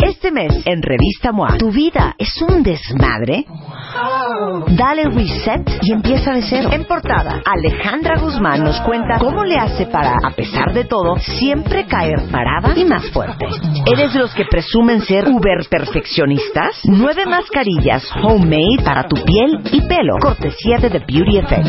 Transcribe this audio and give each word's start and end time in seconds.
Este 0.00 0.30
mes, 0.30 0.62
en 0.64 0.80
Revista 0.80 1.32
MOA, 1.32 1.58
¿tu 1.58 1.72
vida 1.72 2.14
es 2.18 2.40
un 2.40 2.62
desmadre? 2.62 3.44
Dale 4.68 5.04
reset 5.04 5.68
y 5.82 5.92
empieza 5.92 6.32
de 6.32 6.42
cero. 6.42 6.68
En 6.72 6.84
portada, 6.84 7.42
Alejandra 7.44 8.18
Guzmán 8.18 8.62
nos 8.62 8.80
cuenta 8.82 9.18
cómo 9.18 9.44
le 9.44 9.56
hace 9.56 9.86
para, 9.86 10.14
a 10.22 10.30
pesar 10.30 10.72
de 10.72 10.84
todo, 10.84 11.16
siempre 11.18 11.84
caer 11.86 12.30
parada 12.30 12.74
y 12.76 12.84
más 12.84 13.10
fuerte. 13.10 13.46
¿Eres 13.90 14.12
de 14.12 14.18
los 14.18 14.34
que 14.34 14.44
presumen 14.44 15.00
ser 15.00 15.26
uber 15.28 15.66
perfeccionistas? 15.70 16.78
Nueve 16.84 17.24
mascarillas 17.24 18.04
homemade 18.22 18.84
para 18.84 19.04
tu 19.08 19.16
piel 19.24 19.60
y 19.72 19.80
pelo. 19.88 20.18
Cortesía 20.20 20.76
de 20.76 20.90
The 20.90 20.98
Beauty 20.98 21.38
Effect. 21.38 21.66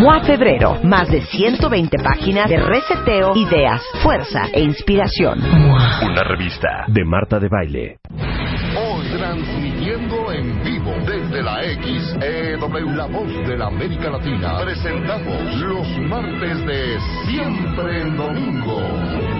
MOA 0.00 0.20
Febrero. 0.24 0.80
Más 0.82 1.08
de 1.08 1.20
120 1.20 1.96
páginas 2.02 2.48
de 2.48 2.56
reseteo, 2.56 3.36
ideas, 3.36 3.82
fuerza 4.02 4.48
e 4.52 4.62
inspiración. 4.62 5.38
Una 5.40 6.24
revista 6.24 6.86
de 6.88 7.04
Marta 7.04 7.38
de 7.38 7.48
Baile. 7.48 7.98
Hoy 8.10 9.06
transmitiendo 9.16 10.32
en 10.32 10.64
vivo 10.64 10.92
desde 11.06 11.40
la 11.40 11.62
XEW, 11.62 12.96
la 12.96 13.06
voz 13.06 13.32
de 13.46 13.56
la 13.56 13.66
América 13.66 14.10
Latina, 14.10 14.58
presentamos 14.64 15.54
los 15.60 15.86
martes 16.08 16.66
de 16.66 16.98
Siempre 17.26 18.02
en 18.02 18.16
Domingo. 18.16 19.39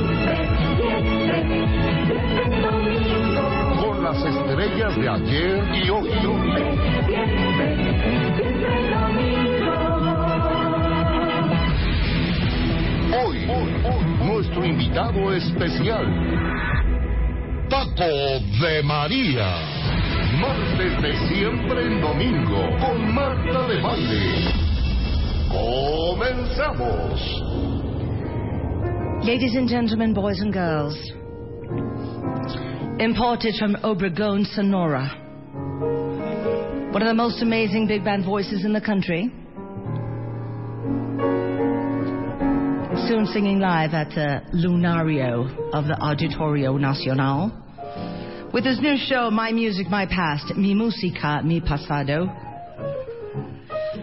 Con 3.80 4.04
las 4.04 4.22
estrellas 4.22 4.96
de 4.96 5.08
ayer 5.08 5.64
y 5.74 5.88
hoy. 5.88 6.10
Hoy, 13.12 13.46
nuestro 14.26 14.64
invitado 14.64 15.32
especial. 15.32 16.06
Paco 17.70 18.04
de 18.60 18.82
María. 18.82 19.46
Martes 20.40 21.02
de 21.02 21.16
siempre 21.28 21.86
en 21.86 22.00
domingo 22.00 22.68
con 22.80 23.14
Marta 23.14 23.66
de 23.66 23.80
Baile. 23.80 24.52
Comenzamos. 25.48 27.20
Ladies 29.22 29.54
and 29.54 29.68
gentlemen, 29.68 30.14
boys 30.14 30.40
and 30.40 30.50
girls, 30.52 30.96
imported 33.00 33.54
from 33.58 33.76
Obregon, 33.82 34.44
Sonora, 34.54 35.08
one 36.92 37.02
of 37.02 37.08
the 37.08 37.14
most 37.14 37.42
amazing 37.42 37.86
big 37.86 38.04
band 38.04 38.24
voices 38.24 38.64
in 38.64 38.72
the 38.72 38.80
country, 38.80 39.30
soon 43.08 43.26
singing 43.26 43.58
live 43.58 43.94
at 43.94 44.10
the 44.10 44.42
Lunario 44.54 45.48
of 45.72 45.86
the 45.86 45.94
Auditorio 45.94 46.78
Nacional. 46.78 47.50
With 48.52 48.64
his 48.64 48.80
new 48.80 48.96
show, 48.98 49.30
My 49.30 49.52
Music, 49.52 49.88
My 49.88 50.06
Past, 50.06 50.54
Mi 50.56 50.74
Música, 50.74 51.42
Mi 51.44 51.60
Pasado. 51.60 52.26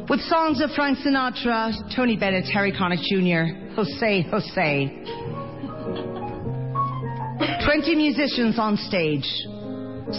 With 0.10 0.22
songs 0.22 0.62
of 0.62 0.72
Frank 0.72 1.00
Sinatra, 1.00 1.94
Tony 1.96 2.16
Bennett, 2.16 2.46
Harry 2.54 2.72
Connick 2.72 3.02
Jr., 3.12 3.74
Jose 3.76 4.22
Jose. 4.32 5.37
20 7.38 7.96
musicians 7.96 8.58
on 8.58 8.78
stage, 8.78 9.26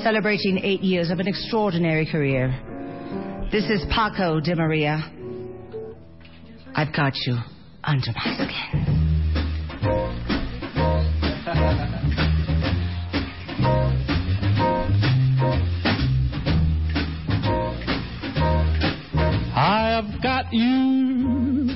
celebrating 0.04 0.58
eight 0.62 0.82
years 0.82 1.10
of 1.10 1.18
an 1.18 1.26
extraordinary 1.26 2.06
career. 2.06 2.48
This 3.50 3.64
is 3.64 3.84
Paco 3.90 4.38
de 4.38 4.54
Maria. 4.54 5.00
I've 6.76 6.94
got 6.94 7.14
you 7.26 7.38
under 7.82 8.12
my 8.14 8.34
skin. 8.34 9.08
I've 19.56 20.22
got 20.22 20.52
you 20.52 21.70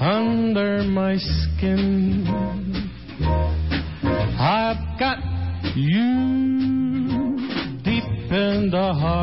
under 0.00 0.84
my 0.84 1.16
skin. 1.18 2.21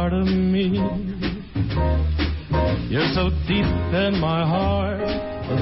Heart 0.09 0.21
of 0.21 0.27
me. 0.27 0.63
You're 2.89 3.11
so 3.13 3.29
deep 3.47 3.65
in 3.93 4.19
my 4.19 4.43
heart 4.47 4.99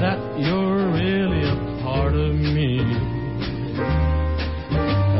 that 0.00 0.18
you're 0.40 0.90
really 0.92 1.42
a 1.44 1.82
part 1.82 2.14
of 2.14 2.34
me. 2.34 2.80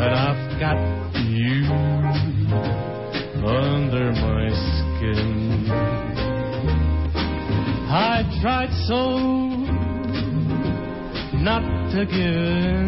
And 0.00 0.14
I've 0.14 0.58
got 0.58 0.78
you 1.28 1.66
under 3.44 4.12
my 4.12 4.48
skin. 4.78 5.70
I 7.90 8.22
tried 8.40 8.72
so 8.86 9.18
not 11.38 11.62
to 11.92 12.06
give 12.06 12.16
in. 12.16 12.87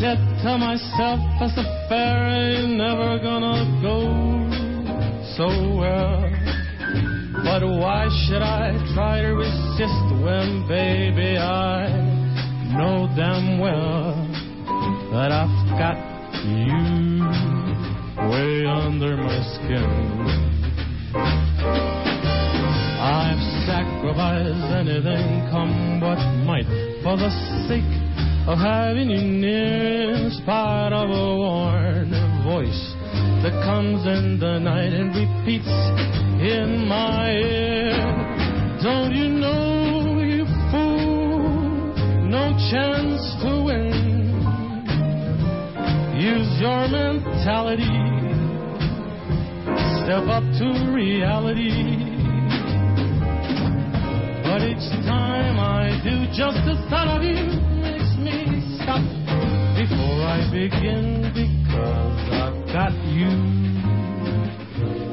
Said 0.00 0.16
to 0.42 0.56
myself, 0.56 1.20
as 1.42 1.52
a 1.58 1.86
fairy, 1.86 2.66
never 2.74 3.18
gonna 3.18 3.68
go 3.84 4.00
so 5.36 5.46
well. 5.76 6.24
But 7.44 7.60
why 7.68 8.08
should 8.24 8.40
I 8.40 8.72
try 8.94 9.20
to 9.20 9.32
resist 9.36 10.06
when, 10.24 10.66
baby, 10.66 11.36
I 11.36 11.92
know 12.72 13.12
damn 13.14 13.60
well 13.60 14.16
that 15.12 15.32
I've 15.32 15.68
got 15.76 15.98
you 16.48 17.20
way 18.32 18.64
under 18.64 19.18
my 19.18 19.38
skin. 19.52 19.84
I've 23.04 23.44
sacrificed 23.68 24.64
anything, 24.80 25.44
come 25.50 26.00
what 26.00 26.16
might, 26.48 26.64
for 27.02 27.18
the 27.18 27.28
sake 27.68 27.99
of 28.46 28.58
having 28.58 29.10
you 29.10 29.20
near, 29.20 30.14
in 30.14 30.30
spite 30.30 30.92
of 30.92 31.10
a 31.10 31.36
worn 31.36 32.10
voice 32.42 32.94
that 33.42 33.52
comes 33.64 34.06
in 34.06 34.38
the 34.40 34.58
night 34.58 34.92
and 34.92 35.14
repeats 35.14 35.68
in 36.40 36.88
my 36.88 37.30
ear. 37.32 37.96
Don't 38.82 39.14
you 39.14 39.28
know, 39.28 40.20
you 40.24 40.46
fool, 40.72 41.92
no 42.24 42.56
chance 42.72 43.20
to 43.44 43.64
win. 43.64 44.40
Use 46.16 46.60
your 46.60 46.88
mentality, 46.88 47.84
step 50.00 50.24
up 50.32 50.44
to 50.56 50.92
reality. 50.94 52.08
But 54.42 54.62
each 54.64 54.88
time 55.04 55.60
I 55.60 56.00
do, 56.02 56.24
just 56.32 56.64
the 56.64 56.76
thought 56.88 57.16
of 57.16 57.22
you 57.22 57.69
stop 58.76 59.02
before 59.76 60.22
I 60.26 60.48
begin 60.52 61.30
because 61.34 62.20
I've 62.32 62.66
got 62.72 62.92
you 63.06 63.30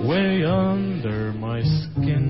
way 0.08 0.44
under 0.46 1.34
my 1.34 1.62
skin. 1.62 2.27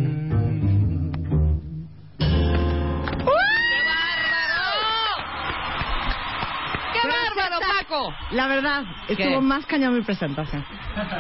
La 8.32 8.48
verdad, 8.48 8.84
estuvo 9.08 9.42
más 9.42 9.66
cañón 9.66 9.96
mi 9.96 10.04
presentación 10.04 10.66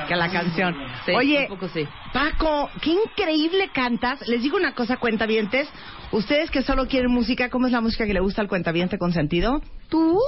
que 0.07 0.15
la 0.15 0.31
canción. 0.31 0.75
Sí, 1.05 1.11
Oye, 1.11 1.47
un 1.49 1.57
poco 1.57 1.67
sí. 1.69 1.87
Paco, 2.13 2.69
qué 2.81 2.91
increíble 2.91 3.69
cantas. 3.73 4.27
Les 4.27 4.41
digo 4.41 4.57
una 4.57 4.73
cosa, 4.73 4.97
cuentavientes. 4.97 5.69
Ustedes 6.11 6.51
que 6.51 6.61
solo 6.61 6.87
quieren 6.87 7.11
música, 7.11 7.49
¿cómo 7.49 7.67
es 7.67 7.73
la 7.73 7.81
música 7.81 8.05
que 8.05 8.13
le 8.13 8.19
gusta 8.19 8.41
al 8.41 8.47
cuentaviente 8.47 8.97
con 8.97 9.13
sentido? 9.13 9.61
¿Tú? 9.89 10.19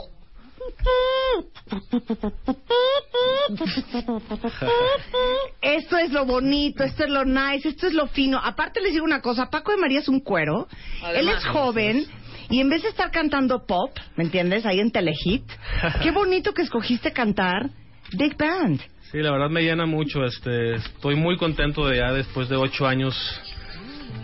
Esto 5.62 5.98
es 5.98 6.12
lo 6.12 6.26
bonito, 6.26 6.84
esto 6.84 7.04
es 7.06 7.10
lo 7.10 7.26
nice, 7.26 7.70
esto 7.70 7.88
es 7.88 7.94
lo 7.94 8.08
fino. 8.08 8.40
Aparte 8.40 8.82
les 8.82 8.94
digo 8.94 9.06
una 9.06 9.22
cosa, 9.22 9.50
Paco 9.50 9.72
de 9.72 9.78
María 9.78 10.00
es 10.00 10.10
un 10.10 10.20
cuero. 10.20 10.68
Él 11.14 11.30
es 11.30 11.46
joven 11.48 12.06
Y 12.50 12.60
en 12.62 12.70
vez 12.70 12.82
de 12.84 12.90
estar 12.90 13.12
cantando 13.12 13.66
pop, 13.66 13.92
¿me 14.16 14.24
entiendes? 14.24 14.66
Ahí 14.66 14.80
en 14.80 14.92
Telehit, 14.92 15.44
qué 16.04 16.12
bonito 16.12 16.54
que 16.54 16.64
escogiste 16.64 17.12
cantar 17.12 17.70
Big 18.14 18.36
Band. 18.38 18.80
Sí, 19.12 19.18
la 19.20 19.32
verdad 19.32 19.50
me 19.50 19.62
llena 19.62 19.86
mucho. 19.86 20.24
Este, 20.24 20.76
estoy 20.76 21.16
muy 21.16 21.38
contento 21.38 21.88
de 21.88 21.98
ya 21.98 22.12
después 22.12 22.50
de 22.50 22.56
ocho 22.56 22.88
años 22.88 23.16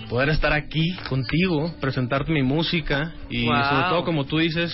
poder 0.09 0.29
estar 0.29 0.53
aquí 0.53 0.95
contigo, 1.09 1.73
presentarte 1.81 2.31
mi 2.31 2.43
música 2.43 3.13
y 3.29 3.45
Wow. 3.45 3.63
sobre 3.63 3.83
todo, 3.89 4.03
como 4.05 4.25
tú 4.25 4.37
dices, 4.37 4.71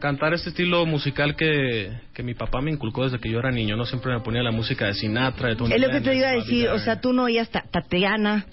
cantar 0.00 0.34
este 0.34 0.50
estilo 0.50 0.84
musical 0.84 1.34
que, 1.36 1.90
que 2.12 2.22
mi 2.22 2.34
papá 2.34 2.60
me 2.60 2.70
inculcó 2.70 3.04
desde 3.04 3.18
que 3.18 3.30
yo 3.30 3.38
era 3.38 3.50
niño. 3.50 3.76
No 3.76 3.86
siempre 3.86 4.12
me 4.12 4.20
ponía 4.20 4.42
la 4.42 4.50
música 4.50 4.86
de 4.86 4.94
Sinatra, 4.94 5.48
de 5.48 5.56
Tony 5.56 5.72
Es 5.74 5.80
lo 5.80 5.88
que 5.90 6.00
te 6.02 6.14
iba 6.14 6.28
a 6.28 6.32
decir, 6.32 6.68
o 6.68 6.78
sea, 6.78 7.00
tú 7.00 7.12
no 7.14 7.24
oías 7.24 7.48
Ta- 7.50 7.64
Tatiana, 7.70 8.44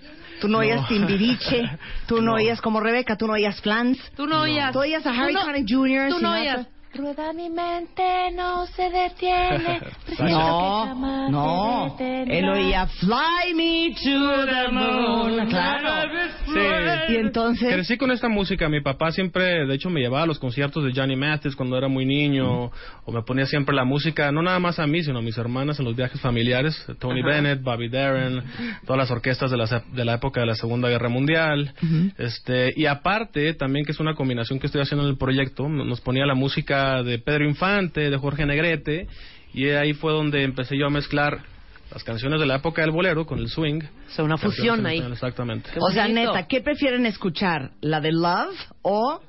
tú 0.41 0.47
no, 0.47 0.53
No. 0.53 0.59
oías 0.59 0.87
Timbiriche, 0.87 1.69
tú 2.07 2.15
no, 2.17 2.21
No. 2.31 2.33
oías 2.33 2.59
como 2.61 2.79
Rebeca, 2.79 3.15
tú 3.15 3.27
no 3.27 3.33
oías 3.33 3.61
Flans. 3.61 3.97
Tú 4.15 4.25
no 4.27 4.41
oías. 4.41 4.71
Tú 4.73 4.79
oías 4.79 5.05
a 5.05 5.11
Harry 5.11 5.33
no- 5.33 5.41
Connick 5.43 5.67
Jr., 5.69 6.09
Tú 6.09 6.19
no 6.19 6.33
oías. 6.33 6.67
Rueda 6.93 7.31
mi 7.31 7.49
mente, 7.49 8.31
no 8.35 8.65
se 8.67 8.89
detiene. 8.89 9.79
No, 10.19 11.29
no, 11.29 11.95
él 11.99 12.49
oía 12.49 12.85
Fly 12.85 13.53
Me 13.55 13.95
to 13.95 14.45
the 14.45 14.71
Moon, 14.71 15.47
claro. 15.47 16.11
Sí. 16.45 17.13
Y 17.13 17.15
entonces, 17.15 17.73
Crecí 17.73 17.97
con 17.97 18.11
esta 18.11 18.27
música. 18.27 18.69
Mi 18.69 18.81
papá 18.81 19.11
siempre, 19.11 19.65
de 19.65 19.73
hecho, 19.73 19.89
me 19.89 20.01
llevaba 20.01 20.23
a 20.23 20.25
los 20.27 20.37
conciertos 20.37 20.83
de 20.83 20.91
Johnny 20.93 21.15
Mathis 21.15 21.55
cuando 21.55 21.77
era 21.77 21.87
muy 21.87 22.05
niño, 22.05 22.71
o 23.05 23.11
me 23.11 23.21
ponía 23.23 23.45
siempre 23.45 23.73
la 23.73 23.85
música, 23.85 24.31
no 24.31 24.41
nada 24.43 24.59
más 24.59 24.79
a 24.79 24.85
mí, 24.85 25.01
sino 25.01 25.19
a 25.19 25.21
mis 25.21 25.37
hermanas 25.37 25.79
en 25.79 25.85
los 25.85 25.95
viajes 25.95 26.19
familiares. 26.21 26.85
Tony 26.99 27.23
Bennett, 27.23 27.63
Bobby 27.63 27.89
Darin, 27.89 28.43
todas 28.85 28.97
las 28.97 29.11
orquestas 29.11 29.49
de 29.49 29.57
la, 29.57 29.83
de 29.91 30.05
la 30.05 30.15
época 30.15 30.41
de 30.41 30.45
la 30.45 30.55
Segunda 30.55 30.89
Guerra 30.89 31.09
Mundial. 31.09 31.73
este 32.17 32.73
Y 32.75 32.85
aparte, 32.85 33.53
también 33.53 33.85
que 33.85 33.93
es 33.93 33.99
una 33.99 34.13
combinación 34.13 34.59
que 34.59 34.67
estoy 34.67 34.81
haciendo 34.81 35.05
en 35.05 35.11
el 35.11 35.17
proyecto, 35.17 35.67
nos 35.69 36.01
ponía 36.01 36.25
la 36.25 36.35
música 36.35 36.80
de 37.03 37.19
Pedro 37.19 37.45
Infante, 37.45 38.09
de 38.09 38.17
Jorge 38.17 38.45
Negrete, 38.45 39.07
y 39.53 39.69
ahí 39.69 39.93
fue 39.93 40.13
donde 40.13 40.43
empecé 40.43 40.77
yo 40.77 40.87
a 40.87 40.89
mezclar 40.89 41.39
las 41.91 42.03
canciones 42.03 42.39
de 42.39 42.45
la 42.45 42.55
época 42.55 42.81
del 42.81 42.91
bolero 42.91 43.25
con 43.25 43.39
el 43.39 43.49
swing. 43.49 43.81
O 43.81 44.11
sea, 44.11 44.23
una 44.23 44.37
fusión 44.37 44.85
ahí. 44.85 44.99
Exactamente. 44.99 45.69
O 45.79 45.91
sea, 45.91 46.07
neta, 46.07 46.47
¿qué 46.47 46.61
prefieren 46.61 47.05
escuchar? 47.05 47.71
¿La 47.81 47.99
de 47.99 48.11
Love 48.11 48.55
o 48.81 49.21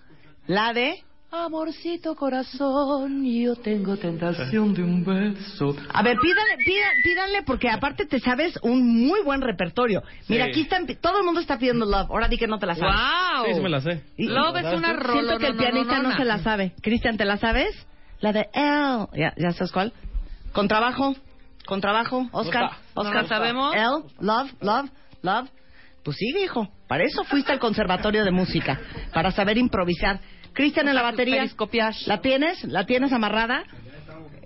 la 0.46 0.72
de... 0.72 1.02
Amorcito 1.34 2.14
corazón, 2.14 3.25
yo 3.25 3.56
tengo 3.56 3.96
tentación 3.96 4.75
de 4.75 4.82
un 4.82 5.02
beso. 5.02 5.75
A 5.94 6.02
ver, 6.02 6.19
pídale, 6.19 6.58
pida- 6.62 6.90
pídanle 7.02 7.43
porque 7.44 7.70
aparte 7.70 8.05
te 8.05 8.20
sabes 8.20 8.58
un 8.62 9.06
muy 9.06 9.23
buen 9.23 9.40
repertorio. 9.40 10.02
Mira, 10.29 10.44
Sí. 10.44 10.50
aquí 10.50 10.61
están, 10.61 10.87
todo 11.00 11.17
el 11.20 11.25
mundo 11.25 11.40
está 11.40 11.56
pidiendo 11.58 11.87
Love. 11.87 12.11
Ahora 12.11 12.29
di 12.29 12.37
que 12.37 12.46
no 12.46 12.58
te 12.58 12.67
la 12.67 12.75
sabes. 12.75 12.94
¡Wow! 12.94 13.46
Sí, 13.46 13.55
sí 13.55 13.61
me 13.62 13.70
la 13.70 13.81
sé. 13.81 14.05
Y- 14.19 14.26
Love 14.29 14.56
es 14.58 14.75
una 14.75 14.93
rola. 14.93 15.23
Siento 15.23 15.38
que 15.38 15.46
el 15.46 15.56
pianista 15.56 16.02
no 16.02 16.14
se 16.14 16.25
la 16.26 16.38
sabe. 16.40 16.75
Cristian, 16.82 17.17
¿te 17.17 17.25
la 17.25 17.38
sabes? 17.38 17.75
La 18.20 18.32
de 18.35 18.50
L. 18.52 19.06
¿Ya, 19.14 19.32
ya 19.38 19.52
sabes 19.52 19.73
cuál? 19.73 19.94
Con 20.52 20.69
trabajo. 20.69 21.17
Con 21.64 21.81
trabajo. 21.81 22.28
Oscar. 22.32 22.73
Oscar. 22.93 23.14
¿No 23.14 23.23
la 23.23 23.28
sabemos? 23.28 23.75
L. 23.75 23.87
Love, 24.20 24.52
love, 24.61 24.90
love. 25.23 25.49
Pues 26.05 26.14
sí, 26.19 26.26
hijo. 26.44 26.69
Para 26.88 27.05
eso 27.05 27.25
fuiste 27.25 27.52
al 27.52 27.58
conservatorio 27.58 28.23
de 28.23 28.32
música. 28.32 28.78
Para 29.14 29.31
saber 29.31 29.56
improvisar. 29.56 30.20
Cristian 30.52 30.88
en 30.88 30.94
la 30.94 31.02
batería. 31.02 31.43
¿La 32.06 32.20
tienes? 32.20 32.64
¿La 32.64 32.87
tienes 32.87 33.12
amarrada? 33.12 33.64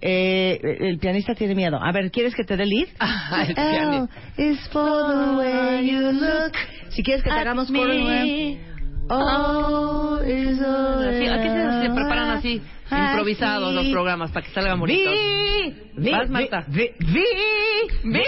Eh, 0.01 0.61
el 0.81 0.99
pianista 0.99 1.35
tiene 1.35 1.55
miedo. 1.55 1.79
A 1.83 1.91
ver, 1.91 2.11
¿quieres 2.11 2.35
que 2.35 2.45
te 2.45 2.57
dé 2.57 2.67
lead? 2.67 2.89
Ah, 3.01 3.45
el 3.49 3.55
pianista. 3.55 4.13
look. 6.13 6.53
Si 6.91 7.03
quieres 7.03 7.23
que 7.23 7.31
te 7.31 7.37
hagamos 7.37 7.71
coro. 7.71 7.93
Oh, 9.09 10.19
is 10.27 10.61
Así, 10.61 11.27
aquí 11.27 11.49
se, 11.49 11.83
se 11.83 11.95
preparan 11.95 12.31
así, 12.31 12.63
improvisados 12.91 13.73
los 13.75 13.87
programas 13.87 14.31
para 14.33 14.47
que 14.47 14.53
salgan 14.53 14.81
bonitos. 14.81 15.15
Vi, 15.97 16.11
Vas, 16.11 16.29
Marta. 16.29 16.65
vi, 16.69 16.91
vi, 16.99 17.25
vi. 18.05 18.23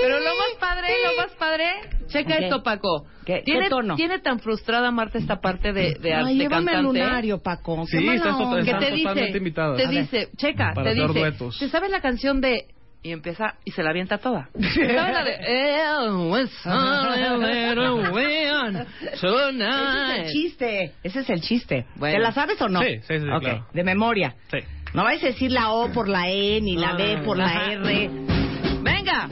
Pero 0.00 0.18
lo 0.20 0.30
más 0.36 0.52
padre, 0.60 0.88
lo 1.04 1.22
más 1.22 1.32
padre, 1.36 1.64
checa 2.08 2.36
esto, 2.36 2.62
Paco. 2.62 3.06
¿Qué- 3.24 3.38
qué 3.38 3.42
¿Tiene, 3.42 3.68
tono? 3.68 3.96
tiene 3.96 4.20
tan 4.20 4.38
frustrada 4.38 4.90
Marta 4.90 5.18
esta 5.18 5.40
parte 5.40 5.72
de, 5.72 5.94
de, 6.00 6.14
Ay, 6.14 6.36
de 6.38 6.44
llévame 6.44 6.70
al 6.70 6.76
cantante. 6.84 6.98
lunario, 7.00 7.38
Paco. 7.42 7.84
Qué 7.90 7.98
Sí, 7.98 8.08
estás 8.08 8.36
que 8.64 8.74
te 8.74 8.90
dice, 8.92 9.02
totalmente 9.04 9.38
invitadas. 9.38 9.76
te 9.76 9.84
A 9.84 9.88
ver. 9.90 10.00
dice, 10.02 10.28
checa, 10.36 10.72
Para 10.74 10.94
te 10.94 11.00
dice. 11.00 11.32
¿te 11.58 11.68
sabes 11.68 11.90
la 11.90 12.00
canción 12.00 12.40
de 12.40 12.66
y 13.02 13.12
empieza 13.12 13.54
y 13.64 13.70
se 13.72 13.82
la 13.82 13.90
avienta 13.90 14.18
toda? 14.18 14.48
¿Te 14.54 14.62
sabes 14.94 15.12
la 15.14 15.24
de 15.24 15.36
"Eh, 15.46 16.10
was 16.28 16.50
on 16.66 16.72
a 16.72 17.36
little 17.36 18.10
wind 18.10 18.86
Ese 19.12 19.20
tonight"? 19.20 20.18
es 20.20 20.26
el 20.26 20.32
chiste. 20.32 20.92
Ese 21.02 21.20
es 21.20 21.30
el 21.30 21.40
chiste. 21.40 21.86
Bueno. 21.96 22.16
¿Te 22.16 22.22
la 22.22 22.32
sabes 22.32 22.60
o 22.60 22.68
no? 22.68 22.80
Sí, 22.82 22.98
sí, 23.06 23.18
sí, 23.20 23.28
Ok, 23.30 23.42
claro. 23.42 23.66
De 23.72 23.84
memoria. 23.84 24.34
Sí. 24.50 24.58
No 24.94 25.04
vais 25.04 25.22
a 25.22 25.26
decir 25.26 25.52
la 25.52 25.70
O 25.70 25.92
por 25.92 26.08
la 26.08 26.28
E, 26.30 26.60
ni 26.60 26.76
la 26.76 26.94
B 26.94 27.18
por 27.24 27.36
la 27.36 27.46
Ajá. 27.46 27.72
R. 27.72 28.10
Venga. 28.82 29.28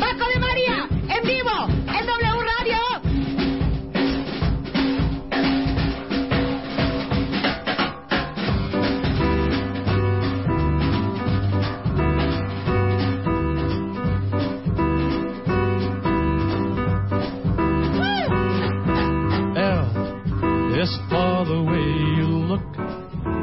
¡Paco 0.00 0.26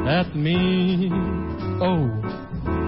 at 0.06 0.34
me. 0.34 1.10
Oh, 1.80 2.10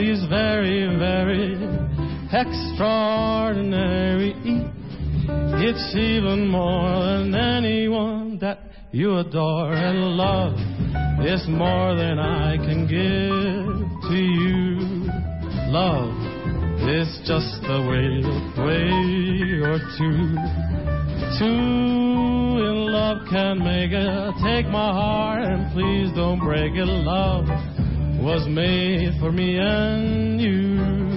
is 0.00 0.24
very, 0.28 0.86
very 0.98 1.54
extraordinary. 2.32 4.34
It's 5.66 5.94
even 5.96 6.48
more 6.48 6.98
than 6.98 7.34
anyone 7.34 8.38
that 8.40 8.58
you 8.92 9.18
adore. 9.18 9.72
And 9.72 10.16
love 10.16 10.58
is 11.24 11.46
more 11.48 11.94
than 11.94 12.18
I 12.18 12.56
can 12.56 12.86
give 12.86 13.66
to 14.08 14.16
you. 14.16 14.78
Love 15.70 16.14
is 16.88 17.20
just 17.26 17.62
a 17.64 17.80
way, 17.88 18.22
way 18.58 18.90
or 19.62 19.78
two. 19.98 20.36
Two 21.38 21.44
in 21.44 22.92
love 22.92 23.26
can 23.28 23.58
make 23.58 23.90
it. 23.90 24.34
Take 24.44 24.66
my 24.70 24.92
heart 24.92 25.42
and 25.42 25.72
please 25.72 26.12
don't 26.14 26.38
break 26.38 26.74
it. 26.74 26.86
Love 26.86 27.48
was 28.22 28.46
made 28.46 29.18
for 29.18 29.32
me 29.32 29.58
and 29.58 30.40
you. 30.40 31.14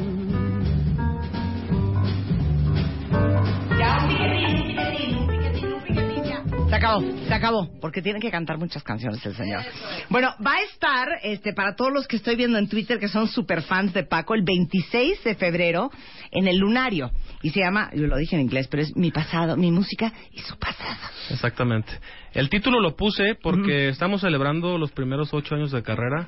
Se 6.67 6.75
acabó, 6.75 7.01
se 7.27 7.33
acabó, 7.33 7.69
porque 7.79 8.01
tienen 8.01 8.21
que 8.21 8.31
cantar 8.31 8.57
muchas 8.57 8.83
canciones 8.83 9.25
el 9.25 9.35
señor. 9.35 9.61
Bueno, 10.09 10.33
va 10.45 10.53
a 10.55 10.61
estar, 10.63 11.07
este, 11.23 11.53
para 11.53 11.75
todos 11.75 11.93
los 11.93 12.07
que 12.07 12.17
estoy 12.17 12.35
viendo 12.35 12.57
en 12.57 12.67
Twitter 12.67 12.99
que 12.99 13.07
son 13.07 13.27
super 13.27 13.61
fans 13.61 13.93
de 13.93 14.03
Paco, 14.03 14.33
el 14.33 14.43
26 14.43 15.23
de 15.23 15.35
febrero 15.35 15.91
en 16.31 16.47
el 16.47 16.57
Lunario. 16.57 17.11
Y 17.47 17.51
se 17.51 17.61
llama, 17.61 17.89
yo 17.93 18.07
lo 18.07 18.17
dije 18.17 18.35
en 18.35 18.41
inglés, 18.41 18.67
pero 18.67 18.83
es 18.83 18.93
mi 18.97 19.09
pasado, 19.09 19.55
mi 19.55 19.71
música 19.71 20.11
y 20.33 20.39
su 20.41 20.59
pasado. 20.59 20.99
Exactamente. 21.29 21.93
El 22.33 22.49
título 22.49 22.81
lo 22.81 22.97
puse 22.97 23.35
porque 23.41 23.87
estamos 23.87 24.19
celebrando 24.19 24.77
los 24.77 24.91
primeros 24.91 25.33
ocho 25.33 25.55
años 25.55 25.71
de 25.71 25.81
carrera 25.81 26.27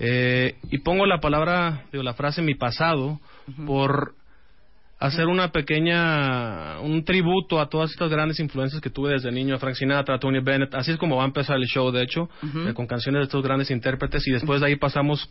eh, 0.00 0.56
y 0.68 0.78
pongo 0.78 1.06
la 1.06 1.20
palabra, 1.20 1.84
digo, 1.92 2.02
la 2.02 2.14
frase 2.14 2.42
mi 2.42 2.56
pasado 2.56 3.20
por 3.66 4.16
hacer 4.98 5.26
una 5.26 5.52
pequeña, 5.52 6.80
un 6.80 7.04
tributo 7.04 7.60
a 7.60 7.68
todas 7.68 7.92
estas 7.92 8.10
grandes 8.10 8.40
influencias 8.40 8.82
que 8.82 8.90
tuve 8.90 9.12
desde 9.12 9.30
niño, 9.30 9.54
a 9.54 9.58
Frank 9.58 9.76
Sinatra, 9.76 10.16
a 10.16 10.18
Tony 10.18 10.40
Bennett, 10.40 10.74
así 10.74 10.90
es 10.90 10.96
como 10.96 11.18
va 11.18 11.22
a 11.22 11.26
empezar 11.26 11.56
el 11.56 11.66
show, 11.66 11.92
de 11.92 12.02
hecho, 12.02 12.28
eh, 12.42 12.74
con 12.74 12.88
canciones 12.88 13.20
de 13.20 13.24
estos 13.26 13.44
grandes 13.44 13.70
intérpretes 13.70 14.26
y 14.26 14.32
después 14.32 14.60
de 14.60 14.66
ahí 14.66 14.76
pasamos 14.76 15.30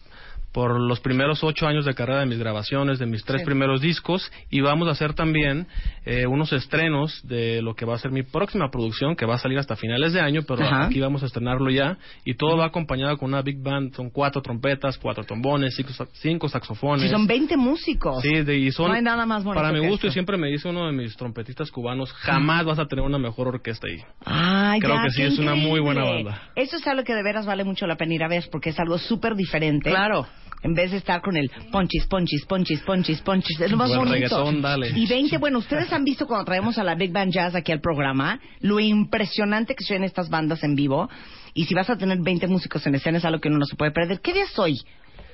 por 0.51 0.80
los 0.80 1.00
primeros 1.01 1.44
ocho 1.44 1.68
años 1.68 1.86
de 1.86 1.94
carrera 1.94 2.22
de 2.22 2.25
mis 2.25 2.39
grabaciones, 2.39 2.98
de 3.00 3.06
mis 3.06 3.24
tres 3.24 3.44
primeros 3.44 3.80
discos 3.82 4.32
y 4.50 4.62
vamos 4.62 4.88
a 4.88 4.92
hacer 4.92 5.13
también 5.13 5.68
eh, 6.06 6.25
unos 6.25 6.51
estrenos 6.54 7.22
de 7.27 7.62
lo 7.62 7.75
que 7.75 7.86
va 7.86 7.96
a 7.96 7.98
ser 8.00 8.12
mi 8.12 8.24
próxima 8.24 8.72
producción 8.72 9.16
que 9.16 9.25
va 9.25 9.36
a 9.36 9.38
salir 9.38 9.60
hasta 9.60 9.75
finales 9.75 10.13
de 10.13 10.22
año, 10.22 10.42
pero 10.48 10.63
Ajá. 10.63 10.86
aquí 10.86 11.00
vamos 11.00 11.22
a 11.22 11.27
estrenarlo 11.27 11.70
ya 11.70 11.98
y 12.25 12.36
todo 12.36 12.58
va 12.58 12.66
acompañado 12.66 13.18
con 13.18 13.30
una 13.30 13.42
big 13.42 13.62
band, 13.62 13.94
son 13.94 14.10
cuatro 14.10 14.42
trompetas, 14.42 14.98
cuatro 14.98 15.24
trombones, 15.25 15.75
cinco, 15.75 15.92
cinco 16.13 16.50
saxofones. 16.50 17.04
Sí, 17.04 17.10
son 17.10 17.27
20 17.27 17.56
músicos. 17.58 18.22
Sí, 18.24 18.42
de- 18.42 18.58
y 18.58 18.72
son, 18.72 18.88
No 18.88 18.94
hay 18.94 19.01
nada 19.04 19.25
más 19.25 19.44
bonito 19.44 19.62
para 19.62 19.72
mi 19.77 19.86
gusto, 19.88 20.08
y 20.08 20.12
siempre 20.12 20.38
me 20.38 20.48
dice 20.48 20.68
uno 20.70 20.88
de 20.88 20.94
mis 20.94 21.16
trompetistas 21.18 21.70
cubanos, 21.70 22.12
jamás 22.13 22.66
vas 22.66 22.80
a 22.80 22.86
tener 22.88 23.06
una 23.06 23.20
mejor 23.20 23.48
orquesta 23.50 23.88
ahí. 23.88 24.01
Ah, 24.25 24.75
Creo 24.80 24.96
ya, 24.96 25.04
que 25.04 25.10
sí, 25.12 25.22
es 25.24 25.38
una 25.38 25.54
muy 25.56 25.80
buena 25.82 26.04
banda. 26.04 26.42
Eso 26.56 26.77
es 26.77 26.88
algo 26.88 27.04
que 27.04 27.13
de 27.13 27.22
veras 27.24 27.46
vale 27.46 27.63
mucho 27.63 27.86
la 27.86 27.96
pena 27.96 28.16
ir 28.16 28.24
a 28.24 28.27
ver 28.27 28.46
porque 28.51 28.70
es 28.72 28.80
algo 28.80 28.98
súper 28.98 29.36
diferente. 29.36 29.89
Claro. 29.89 30.25
En 30.63 30.74
vez 30.74 30.91
de 30.91 30.98
estar 30.98 31.22
con 31.22 31.38
el 31.38 31.51
ponchis, 31.72 32.08
ponchis, 32.08 32.46
ponchis, 32.46 32.82
ponchis, 32.82 33.22
ponchis. 33.22 33.60
Es 33.60 33.72
lo 33.72 33.77
más 33.77 33.96
bonito. 33.96 34.13
reggaetón, 34.13 34.62
dale. 34.62 34.89
Y 34.96 35.06
20, 35.06 35.38
bueno, 35.38 35.60
ustedes 35.60 35.91
han 35.94 36.03
visto 36.03 36.25
cuando 36.25 36.46
traemos 36.46 36.77
a 36.77 36.84
la 36.84 36.96
Big 36.96 37.12
Band 37.12 37.32
Jazz 37.32 37.56
aquí 37.56 37.72
al 37.72 37.79
programa, 37.79 38.39
lo 38.62 38.79
impresionante 38.79 39.75
que 39.75 39.84
son 39.84 40.03
estas 40.03 40.29
bandas 40.29 40.63
en 40.63 40.75
vivo. 40.75 41.10
Y 41.53 41.65
si 41.65 41.74
vas 41.74 41.89
a 41.89 41.98
tener 41.98 42.17
20 42.22 42.48
músicos 42.48 42.86
en 42.88 42.96
escena 42.96 43.20
es 43.20 43.25
algo 43.25 43.39
que 43.39 43.50
uno 43.50 43.60
no 43.60 43.65
se 43.65 43.75
puede 43.75 43.91
perder. 43.91 44.20
¿Qué 44.20 44.34
día 44.34 44.44
es 44.44 44.58
hoy? 44.58 44.79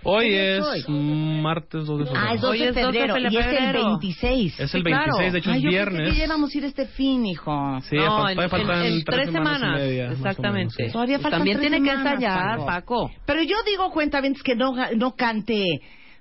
Hoy 0.04 0.26
¿Qué 0.30 0.58
es 0.58 0.66
es 0.76 0.90
martes 0.90 1.86
2 1.86 2.00
de 2.00 2.06
febrero. 2.06 2.26
Ah, 2.30 2.34
es 2.34 2.42
12 2.42 2.52
Hoy 2.52 2.60
de 2.60 2.66
es 2.70 2.76
12 2.76 2.86
de 2.86 2.92
febrero. 3.08 3.18
Y 3.20 3.38
es 3.38 3.46
el 3.46 3.52
febrero. 3.58 3.84
26. 3.86 4.60
Es 4.60 4.74
el 4.76 4.82
Sí, 4.82 4.84
claro. 4.84 5.18
26, 5.18 5.34
de 5.34 5.40
hecho 5.40 5.50
Ay, 5.52 5.58
es 5.58 5.64
pensé 5.64 5.70
viernes. 5.78 6.10
que 6.14 6.20
ya 6.20 6.26
íbamos 6.26 6.54
a 6.54 6.58
ir 6.58 6.66
este 6.66 6.86
fin, 6.88 7.26
hijo. 7.26 7.80
Sí, 7.90 7.96
no, 7.96 8.04
en, 8.30 8.36
todavía 8.36 8.50
faltan 8.50 8.82
en- 8.86 8.94
en 8.94 9.04
tres 9.04 9.32
semanas, 9.32 9.80
y 9.80 9.82
media, 9.84 10.12
exactamente. 10.12 10.58
menos, 10.58 10.74
sí. 10.74 10.94
Todavía 10.94 11.20
faltan 11.20 11.40
También 11.40 11.58
tres 11.58 11.70
tiene 11.72 11.84
que 11.86 11.92
semanas, 11.92 12.14
ensayar, 12.14 12.58
Paco. 12.60 12.66
Paco. 12.66 13.12
Pero 13.26 13.42
yo 13.44 13.56
digo, 13.66 13.92
cuenta 13.92 14.22
bien, 14.22 14.36
que 14.44 14.56
no, 14.56 14.74
no 14.96 15.12
cante 15.16 15.64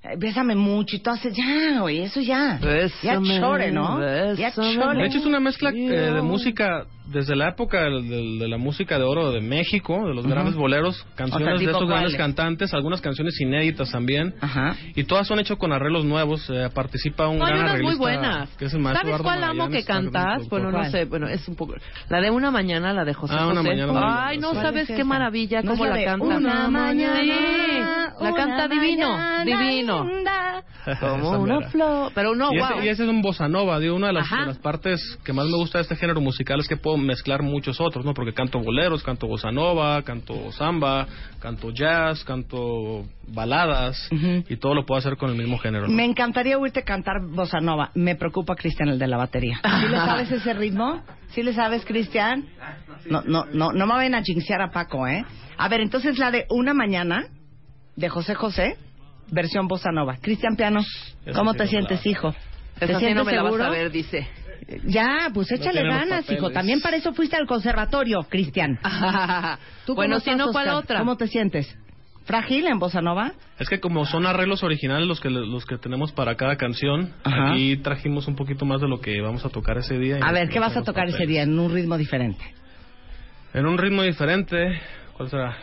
eh, 0.05 0.17
Bésame 0.19 0.57
mucho 0.57 0.97
y 0.97 0.99
todo 0.99 1.15
hace 1.15 1.31
ya, 1.33 1.79
güey, 1.81 2.01
eso 2.01 2.21
ya. 2.21 2.59
Bésame, 2.61 3.29
ya 3.35 3.41
chore, 3.41 3.71
¿no? 3.71 4.01
Ya 4.35 4.47
bésame. 4.49 4.75
chore. 4.75 4.99
De 4.99 5.07
hecho, 5.07 5.19
es 5.19 5.27
una 5.27 5.39
mezcla 5.39 5.71
eh, 5.71 5.75
de 5.77 6.23
música 6.23 6.87
desde 7.13 7.37
la 7.37 7.49
época 7.51 7.83
de, 7.85 8.03
de- 8.03 8.39
de 8.39 8.49
la 8.49 8.59
música 8.59 8.99
de 8.99 9.05
oro 9.05 9.31
de 9.33 9.41
México, 9.41 10.07
de 10.07 10.15
los 10.15 10.27
grandes 10.27 10.55
boleros, 10.55 11.05
canciones 11.15 11.47
O 11.47 11.51
sea, 11.51 11.53
de 11.53 11.59
¿tipo 11.67 11.71
esos 11.79 11.89
grandes 11.89 12.17
cantantes, 12.17 12.75
algunas 12.75 13.01
canciones 13.01 13.41
inéditas 13.41 13.91
también. 13.91 14.35
Ajá. 14.41 14.75
Y 14.95 15.05
todas 15.05 15.27
son 15.27 15.39
hechas 15.41 15.57
con 15.59 15.73
arreglos 15.73 16.05
nuevos. 16.05 16.49
eh, 16.51 16.69
participa 16.75 17.29
un 17.29 17.39
No, 17.39 17.45
hay 17.47 17.53
gran 17.53 17.63
muy 17.63 17.71
arreglista 17.71 17.99
buenas. 17.99 18.51
que 18.57 18.65
es 18.67 18.75
el 18.75 18.83
¿Sabes 18.83 19.03
Eduardo 19.05 19.25
cuál 19.25 19.45
amo 19.45 19.69
que 19.69 19.85
cantas? 19.85 20.49
Bueno, 20.49 20.71
no 20.71 20.85
sé, 20.91 21.05
bueno, 21.05 21.29
es 21.29 21.47
un 21.49 21.57
poco... 21.57 21.75
La 22.09 22.21
de 22.21 22.31
Una 22.31 22.51
Mañana, 22.51 22.93
la 22.93 23.05
de 23.05 23.15
José 23.15 23.35
Ah, 23.37 23.47
Una 23.47 23.57
José. 23.61 23.69
Mañana, 23.69 23.93
muy 23.93 24.03
Ay, 24.05 24.39
no 24.39 24.51
¿Cuál 24.51 24.63
sabes 24.63 24.91
es 24.91 24.97
qué 24.97 25.05
maravilla 25.05 25.63
¿No 25.63 25.73
cómo 25.73 25.85
la 25.85 25.91
la 25.91 25.97
de 25.97 26.05
canta. 26.05 26.25
Una 26.27 26.69
mañana, 26.69 27.21
Sí, 27.21 27.29
la 27.29 28.15
una 28.21 28.35
canta 28.35 28.69
divino, 28.69 29.09
mañana 29.13 29.45
divino. 29.45 30.07
Como 31.01 31.31
una 31.39 31.61
flor. 31.69 32.11
Pero 32.15 32.35
no, 32.35 32.49
y, 32.53 32.59
wow. 32.59 32.69
ese, 32.79 32.87
y 32.87 32.89
ese 32.89 33.05
es 33.05 33.09
un 33.09 33.23
bossa 33.23 33.47
nova, 33.49 33.79
digo, 33.79 33.95
una 33.95 34.09
de 34.09 34.13
las, 34.15 34.29
de 34.29 34.47
las 34.47 34.59
partes 34.59 35.01
que 35.25 35.33
más 35.33 35.47
me 35.47 35.57
gusta 35.57 35.79
de 35.79 35.83
este 35.83 35.95
género 35.97 36.21
musical 36.21 36.59
es 36.61 36.67
que 36.67 36.77
puedo 36.77 36.97
mezclar 37.03 37.43
muchos 37.43 37.81
otros, 37.81 38.05
¿no? 38.05 38.15
Porque 38.15 38.33
canto 38.33 38.59
boleros, 38.61 39.03
canto 39.03 39.27
bossa 39.27 39.51
nova, 39.51 40.03
canto 40.03 40.51
samba, 40.53 41.07
canto 41.41 41.71
jazz, 41.71 42.25
canto 42.25 43.05
baladas, 43.27 44.09
Ujú. 44.11 44.45
y 44.49 44.57
todo 44.57 44.75
lo 44.75 44.85
puedo 44.87 44.99
hacer 44.99 45.17
con 45.17 45.31
el 45.31 45.37
mismo 45.37 45.59
género. 45.59 45.87
¿no? 45.89 45.93
Me 45.95 46.05
encantaría 46.05 46.59
oírte 46.59 46.83
cantar 46.83 47.17
bossa 47.23 47.61
nova. 47.61 47.91
Me 47.95 48.15
preocupa 48.17 48.55
Cristian 48.57 48.89
el 48.89 48.99
de 48.99 49.07
la 49.07 49.17
batería. 49.17 49.61
¿Sí 49.63 49.89
le 49.89 49.97
sabes 49.97 50.31
ese 50.33 50.53
ritmo? 50.55 51.03
¿Sí 51.31 51.43
le 51.43 51.53
sabes, 51.55 51.85
Cristian? 51.85 52.45
No, 53.07 53.23
no, 53.27 53.45
no, 53.53 53.73
no 53.73 53.87
me 53.87 53.95
vayan 53.95 54.15
a 54.15 54.23
jinxear 54.23 54.61
a 54.63 54.71
Paco, 54.71 55.07
¿eh? 55.07 55.25
A 55.57 55.69
ver, 55.69 55.81
entonces 55.81 56.19
la 56.19 56.31
de 56.31 56.47
Una 56.51 56.75
Mañana, 56.75 57.27
de 57.97 58.09
José 58.09 58.35
José, 58.35 58.77
versión 59.31 59.67
bossa 59.69 59.91
nova. 59.93 60.17
Cristian 60.21 60.57
Piano, 60.57 60.81
¿cómo 61.35 61.55
te 61.55 61.67
sientes, 61.67 62.05
la- 62.05 62.11
hijo? 62.11 62.35
¿Te 62.79 62.87
sientes 62.89 63.15
no 63.15 63.25
me 63.25 63.33
la 63.33 63.43
vas 63.43 63.53
seguro? 63.53 63.65
a 63.67 63.71
ver, 63.71 63.91
dice. 63.91 64.27
Ya, 64.85 65.31
pues 65.33 65.51
échale 65.53 65.83
ganas, 65.83 66.29
hijo. 66.31 66.51
También 66.51 66.81
para 66.81 66.97
eso 66.97 67.13
fuiste 67.13 67.37
al 67.37 67.47
conservatorio, 67.47 68.23
Cristian. 68.29 68.79
¿Tú 69.87 69.95
bueno, 69.95 70.21
si 70.21 70.35
no, 70.35 70.51
¿cuál 70.53 70.71
otra? 70.71 71.01
¿Cómo 71.01 71.17
te 71.17 71.27
sientes? 71.27 71.77
¿Frágil 72.25 72.67
en 72.67 72.79
bossa 72.79 73.01
nova? 73.01 73.33
Es 73.59 73.69
que 73.69 73.81
como 73.81 74.07
son 74.07 74.27
arreglos 74.27 74.63
originales 74.63 75.09
los 75.09 75.21
que 75.21 75.29
los 75.29 75.67
que 75.67 75.77
tenemos 75.77 76.13
para 76.13 76.37
cada 76.37 76.57
canción, 76.57 77.13
Ajá. 77.25 77.53
aquí 77.53 77.77
trajimos 77.79 78.29
un 78.29 78.37
poquito 78.37 78.65
más 78.65 78.81
de 78.81 78.89
lo 78.89 79.01
que 79.01 79.21
vamos 79.21 79.45
a 79.45 79.49
tocar 79.49 79.79
ese 79.79 79.99
día. 79.99 80.19
A 80.23 80.31
ver, 80.31 80.49
¿qué 80.49 80.61
vas 80.61 80.77
a 80.77 80.83
tocar 80.83 81.09
ese 81.09 81.27
día 81.27 81.43
en 81.43 81.59
un 81.59 81.73
ritmo 81.73 81.99
diferente? 81.99 82.45
En 83.55 83.67
un 83.67 83.77
ritmo 83.77 84.03
diferente, 84.03 84.81
¿cuál 85.15 85.31
será? 85.31 85.57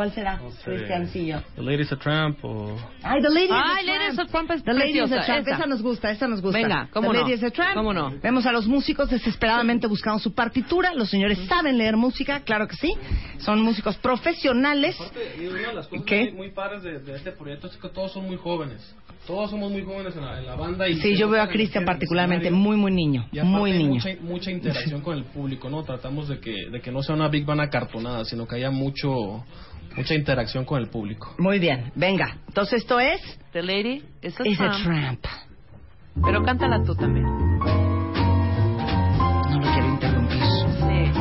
¿Cuál 0.00 0.12
será, 0.12 0.40
sé. 0.64 0.64
Cristiancillo? 0.64 1.42
The 1.56 1.62
Lady's 1.62 1.92
a 1.92 1.96
Tramp 1.96 2.42
o... 2.42 2.74
Ay, 3.02 3.20
The 3.20 3.28
Lady 3.28 3.44
is 3.44 3.50
a 3.50 3.62
Ay, 3.62 3.84
Lady 3.84 3.98
Tramp. 3.98 4.12
is 4.14 4.18
a 4.18 4.24
Tramp 4.24 4.50
es 4.52 4.64
The 4.64 4.72
Lady 4.72 4.90
is 4.92 4.96
a 5.02 5.06
preciosa, 5.08 5.26
Tramp. 5.26 5.46
esa. 5.46 5.56
Esa 5.56 5.66
nos 5.66 5.82
gusta, 5.82 6.10
esa 6.10 6.26
nos 6.26 6.40
gusta. 6.40 6.58
Venga, 6.58 6.88
¿cómo 6.90 7.10
The 7.12 7.18
no? 7.18 7.22
Lady 7.22 7.34
is 7.34 7.44
a 7.44 7.50
Tramp. 7.50 7.74
¿Cómo 7.74 7.92
no? 7.92 8.10
Vemos 8.22 8.46
a 8.46 8.52
los 8.52 8.66
músicos 8.66 9.10
desesperadamente 9.10 9.86
buscando 9.86 10.18
su 10.18 10.32
partitura. 10.32 10.94
Los 10.94 11.10
señores 11.10 11.38
saben 11.46 11.76
leer 11.76 11.98
música, 11.98 12.40
claro 12.40 12.66
que 12.66 12.76
sí. 12.76 12.94
Son 13.40 13.60
músicos 13.60 13.98
profesionales. 13.98 14.96
Y 15.38 15.46
una 15.48 15.68
de 15.68 15.74
las 15.74 15.86
cosas 15.86 16.06
¿Qué? 16.06 16.22
muy, 16.30 16.32
muy 16.32 16.50
padres 16.52 16.82
de, 16.82 16.98
de 17.00 17.16
este 17.16 17.32
proyecto 17.32 17.66
es 17.66 17.76
que 17.76 17.88
todos 17.90 18.10
son 18.12 18.24
muy 18.24 18.36
jóvenes. 18.38 18.94
Todos 19.26 19.50
somos 19.50 19.70
muy 19.70 19.84
jóvenes 19.84 20.16
en 20.16 20.24
la, 20.24 20.38
en 20.38 20.46
la 20.46 20.54
banda. 20.56 20.88
Y 20.88 20.94
Sí, 20.94 21.14
yo 21.14 21.28
veo 21.28 21.42
a 21.42 21.48
Cristian 21.48 21.84
particularmente 21.84 22.50
muy, 22.50 22.78
muy 22.78 22.90
niño. 22.90 23.26
Y 23.32 23.38
aparte 23.38 23.58
Muy 23.58 23.72
niño. 23.72 23.94
Mucha, 24.02 24.08
mucha 24.22 24.50
interacción 24.50 25.02
con 25.02 25.18
el 25.18 25.24
público, 25.24 25.68
¿no? 25.68 25.82
Tratamos 25.84 26.26
de 26.28 26.40
que, 26.40 26.70
de 26.72 26.80
que 26.80 26.90
no 26.90 27.02
sea 27.02 27.16
una 27.16 27.28
Big 27.28 27.44
Band 27.44 27.60
acartonada, 27.60 28.24
sino 28.24 28.46
que 28.48 28.56
haya 28.56 28.70
mucho 28.70 29.44
mucha 30.00 30.14
interacción 30.14 30.64
con 30.64 30.80
el 30.80 30.88
público. 30.88 31.34
Muy 31.38 31.58
bien, 31.58 31.92
venga. 31.94 32.38
Entonces 32.48 32.80
esto 32.80 32.98
es... 32.98 33.20
The 33.52 33.62
Lady 33.62 34.02
is 34.22 34.40
a, 34.40 34.48
Is 34.48 34.58
a 34.60 34.70
Tramp. 34.82 35.22
Pero 36.24 36.42
cántala 36.42 36.82
tú 36.82 36.94
también. 36.94 37.26
No 37.26 37.64
lo 39.58 39.72
quiero 39.72 39.88
interrumpir. 39.88 40.42
Sí. 40.80 41.12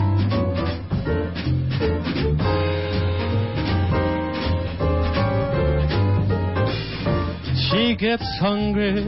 She 7.69 7.95
gets 7.97 8.23
hungry 8.39 9.03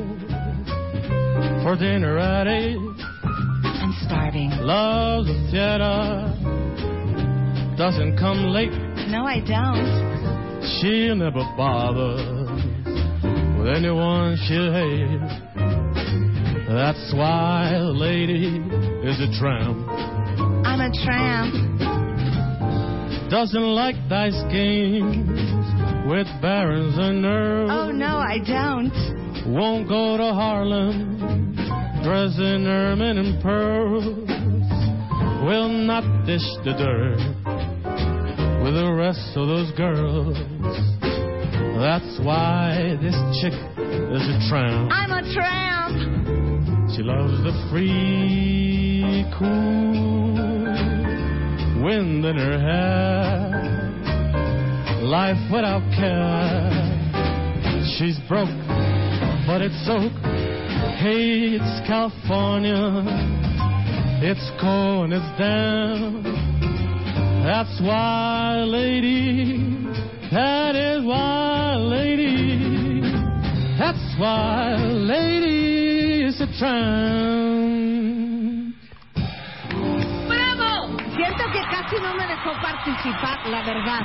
for 1.64 1.78
dinner 1.78 2.18
at 2.18 2.48
eight. 2.48 2.78
I'm 3.24 3.94
starving. 4.06 4.50
Loves 4.62 5.28
the 5.28 5.52
theater. 5.52 6.28
Doesn't 7.78 8.18
come 8.18 8.48
late. 8.50 8.91
No, 9.12 9.26
I 9.26 9.42
don't. 9.42 10.72
She'll 10.80 11.18
never 11.18 11.44
bothers 11.58 12.48
with 13.60 13.68
anyone 13.68 14.38
she'll 14.48 14.72
hate. 14.72 15.20
That's 16.70 17.14
why 17.14 17.72
the 17.74 17.92
lady 17.92 18.56
is 19.04 19.20
a 19.20 19.28
tramp. 19.38 19.86
I'm 20.66 20.80
a 20.80 20.92
tramp. 21.04 21.54
Doesn't 23.30 23.76
like 23.76 23.96
dice 24.08 24.42
games 24.50 25.28
with 26.10 26.28
barons 26.42 26.98
and 26.98 27.26
earls. 27.26 27.70
Oh, 27.70 27.92
no, 27.92 28.16
I 28.16 28.38
don't. 28.38 29.54
Won't 29.54 29.90
go 29.90 30.16
to 30.16 30.34
Harlem, 30.34 31.54
dressed 32.02 32.40
in 32.40 32.66
ermine 32.66 33.18
and 33.18 33.44
pearls. 33.44 34.06
Will 35.44 35.68
not 35.68 36.26
dish 36.26 36.48
the 36.64 36.72
dirt 36.80 37.41
with 38.64 38.76
the 38.76 38.94
rest 38.96 39.36
of 39.36 39.48
those 39.48 39.72
girls. 39.72 40.38
That's 41.82 42.20
why 42.24 42.98
this 43.02 43.16
chick 43.42 43.54
is 43.54 44.24
a 44.30 44.38
tramp. 44.50 44.92
I'm 44.92 45.12
a 45.12 45.24
tramp. 45.34 46.92
She 46.96 47.02
loves 47.02 47.44
the 47.44 47.54
free, 47.72 49.26
cool 49.40 50.12
wind 51.84 52.24
in 52.26 52.38
her 52.38 52.60
hair. 52.60 53.52
Life 55.02 55.52
without 55.52 55.82
care. 55.98 56.70
She's 57.98 58.20
broke, 58.30 58.50
but 59.48 59.62
it's 59.62 59.90
oak. 59.90 60.14
Hey, 61.02 61.58
it's 61.58 61.88
California. 61.88 63.04
It's 64.24 64.52
cold 64.62 65.06
and 65.06 65.14
it's 65.14 65.40
damp. 65.40 66.41
That's 67.44 67.80
why, 67.82 68.64
lady. 68.66 69.58
That 70.32 70.76
is 70.76 71.04
why, 71.06 71.76
lady. 71.76 73.02
That's 73.80 74.16
why, 74.20 74.76
lady 74.78 76.24
is 76.28 76.40
a 76.40 76.48
tramp. 76.60 77.82
¡Bravo! 80.28 80.98
Siento 81.16 81.44
que 81.52 81.62
casi 81.72 81.96
no 82.02 82.14
me 82.16 82.28
dejó 82.28 82.52
participar, 82.62 83.46
la 83.50 83.62
verdad. 83.64 84.02